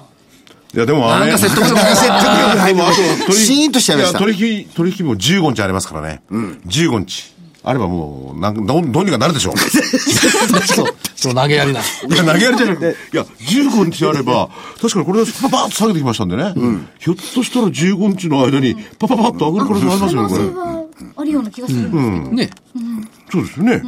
[0.73, 2.93] いや、でもあれ、なんか説得力が説得力が入りでもあ
[3.27, 6.23] と シーンとしちゃいましたや取引、取引も15日ありますからね。
[6.31, 7.41] 15日。
[7.63, 9.59] あればもう、なんどうどうにかなるでしょう。
[9.59, 11.81] そう、 そう投げやりな。
[11.81, 11.83] い
[12.17, 14.49] や、投げやりじゃなくて、いや、15日あれば、
[14.81, 16.55] 確かにこれでパパッと下げてきましたんでね。
[16.99, 20.39] ひょっとしたら15日の間に、パパパッと上がる可能性ありますよね、これ。
[20.39, 20.85] 可能性は
[21.17, 22.01] あるような気がするんですけ
[22.31, 22.37] ど。
[22.37, 22.51] ね。
[23.31, 23.83] そうですよね。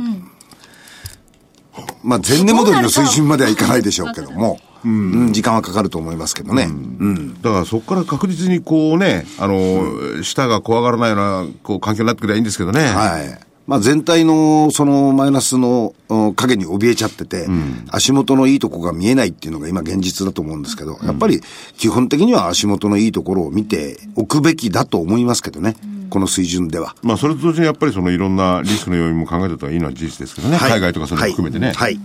[2.03, 4.89] まあ、前年戻りの水準まではいかないでしょうけども、う
[5.31, 6.65] ん、時間はかかると思いますけどね。
[6.65, 7.41] うん。
[7.41, 12.81] だからそこから確実にこうね、あの、舌が怖がらないような、こう、環境になってくればいいんですけどね。
[12.87, 13.53] はい。
[13.67, 17.47] まあ、全体の、その、マイナスのうん影に怯えちゃってて、
[17.89, 21.41] 足元のいいとこが見えないっていうのが今現実だと思うんですけど、やっぱり
[21.79, 25.77] 基本的には足元のいいところを見ておくべきだと思いますけどね、
[26.11, 26.95] この水準では。
[27.03, 30.57] まあ、それと同時にやっぱりそのいろんなリスクの要因も考えた方がいいのは事実ですけどね。
[30.57, 31.69] はい海外とかそれも含めてね。
[31.69, 31.77] はい。
[31.77, 32.01] はい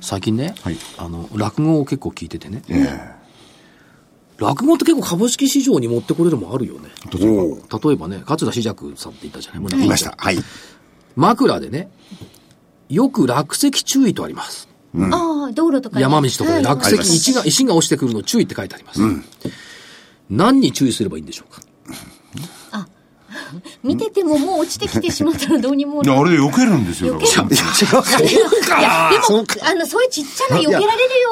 [0.00, 0.76] 最近ね、はい。
[0.98, 2.62] あの、落語を結構聞いててね。
[2.68, 3.14] え
[4.36, 6.90] 落語って結構株式市場に持ってこれるもんあるよね。
[7.06, 9.64] おー例えばね、勝田志尺さんって言ったじゃない？
[9.76, 9.88] 言い。
[9.88, 10.14] ました。
[10.18, 10.38] はい。
[11.14, 11.88] 枕でね、
[12.88, 14.68] よく落石注意とあります。
[14.98, 16.02] ああ、道路とかに。
[16.02, 19.00] 山道とかではい落石、石が、石が落ちてくるの注意って書いてあります。
[20.28, 21.54] 何に注意すればいいんでしょう
[22.72, 22.88] か？
[23.82, 27.18] 見ててももう落ちてきてしまったらどうにもいや、あれで避けるんですよ。
[27.20, 30.88] 避けるいや、いや、でも、あの、そういうちっちゃな避けられるよ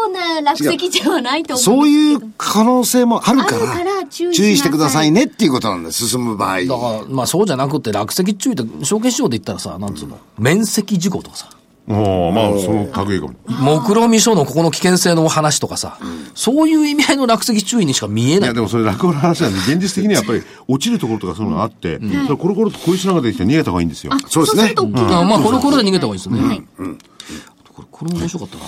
[0.08, 2.26] うな落石ではないと思そううんですけど。
[2.26, 6.62] いう可能性もあるから、注意してくださいねっていうことなんです、進む場合。
[6.62, 11.48] だから、まあそうじゃなくて落石注意って、証券市場で言ったらさ、なんつうの、面積事故とかさ、
[11.88, 13.34] おーまあ、その類かも。
[13.48, 15.98] 目論見書のここの危険性のお話とかさ、
[16.34, 18.50] そういう意味合いの落石注意にしか見えない。
[18.50, 18.54] いや、。
[18.54, 24.12] でもそれ落語の話なんで、現実的にはやっぱり落ちるところとかそういうのがあって、それコロコロと小石なんかできて逃げた方がいいんですよ。
[24.28, 24.62] そうですね。
[24.62, 26.64] すると大きいあまあ、これこれで逃げた方がいいですよね。
[26.76, 28.64] これ、これも面白かったな。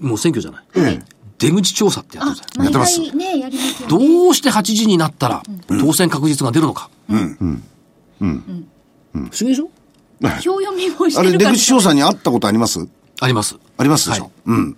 [0.00, 0.60] もう選挙じゃな
[0.90, 1.02] い。
[1.38, 3.00] 出口調査ってやってるじゃん毎ってます。
[3.00, 4.06] 回ね、やりますよね。
[4.06, 6.88] どうして8時になったら当選確実が出るのか。
[7.08, 7.60] 不思
[9.30, 9.70] 議でしょ？
[10.20, 11.52] 表読みをしあれ、てるから。
[11.52, 12.86] 出口調査にあったことあります？
[13.20, 13.56] あります。
[13.76, 14.76] ありますでしょ、はいうん。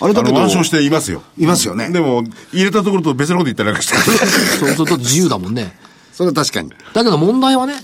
[0.00, 1.22] あれだけど、腕章していますよ。
[1.38, 1.90] いますよね。
[1.90, 3.96] でも、入れたところと別のこと言ったりなんかして。
[3.96, 5.76] そうすると自由だもんね。
[6.12, 6.70] それは確かに。
[6.92, 7.74] だけど問題はね、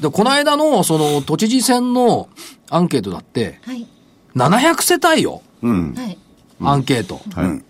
[0.00, 2.28] でこの間のその都知事選の
[2.70, 3.86] アンケートだって、はい。
[4.34, 6.18] 700世帯よ、はい。
[6.62, 7.20] アンケート。
[7.34, 7.64] はい。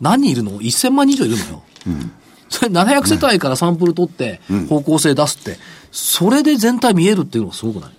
[0.00, 1.62] 何人いるの ?1000 万人以上いるのよ。
[2.52, 5.58] それ700世帯からサンプル取って方向性出すって、
[5.90, 7.90] それで全体見えるっていうのはすごくない？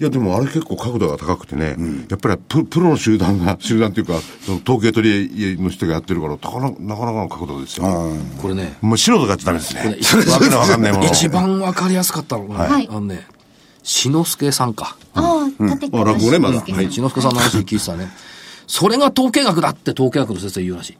[0.00, 1.76] いや、でもあれ結構角度が高くてね、
[2.08, 7.84] やっぱりププロの集団が、 集団っていうか、その統計取りの人がやってるから、なかなかなかなかの角度ですよ。
[8.40, 9.98] これね、もう素人がやっちゃダメですね。
[10.10, 11.04] これわけのわかんないもの。
[11.06, 13.26] 一番わかりやすかったのが、はいあのね、
[13.82, 14.96] 志の輔さんか。
[15.14, 18.10] ああ、立てあ落語ねまだ志の輔さんの話聞いてたね。
[18.66, 20.98] それが統計学だって統計学の先生言うらしい。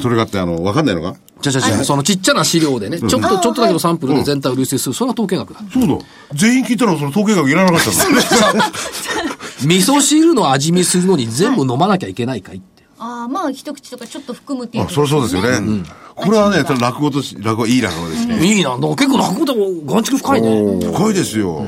[0.00, 5.60] それがあって、あの、わかんないのがじゃじゃじゃそのちっちゃな資料でね、ちょっと、ちょっとだけのサンプルで全体を類推する、それが統計学だ。
[5.72, 6.04] そうだ。
[6.34, 8.72] 全員聞いたらその統計学いらなかったんだ。
[9.66, 12.84] 味噌汁の味見するのに全部飲まなきゃいけないかいって。
[12.98, 15.82] ああ、まあ、一口とかちょっと含むっていうそりゃそうですよね。
[16.14, 18.44] これはね、落語とし、落語、いい落語ですね。
[18.44, 18.76] いいな。
[18.78, 20.86] 結構落語でも眼蓄深いね。
[20.92, 21.66] 深いですよ。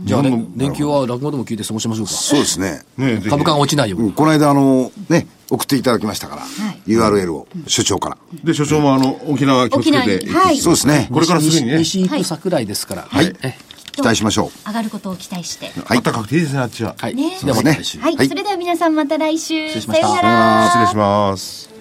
[0.00, 2.12] じゃあ、連休は落語でも聞いて過ごしましょうか。
[2.12, 2.82] そうですね。
[3.28, 4.08] 株価が落ちないように。
[4.08, 6.42] うんこの間、あの、ね、送っていただきましたから、
[6.86, 8.18] URL を、所長から。
[8.42, 11.08] で、所長もあの、沖縄気をつけてはいそうですね。
[11.12, 13.06] これからすぐにね、西西行く桜井ですから。
[13.08, 13.54] はいえ
[13.94, 15.66] 期待しましょ上がることを期待して。
[15.84, 16.96] はい暖かくていいですね、あっちは。
[16.98, 17.14] はい。
[17.14, 17.98] ねではまた来週。
[18.00, 19.68] はい、はいそれでは皆さんまた来週。
[19.68, 20.66] 失礼しましたさようなら。
[20.66, 21.73] 失礼します。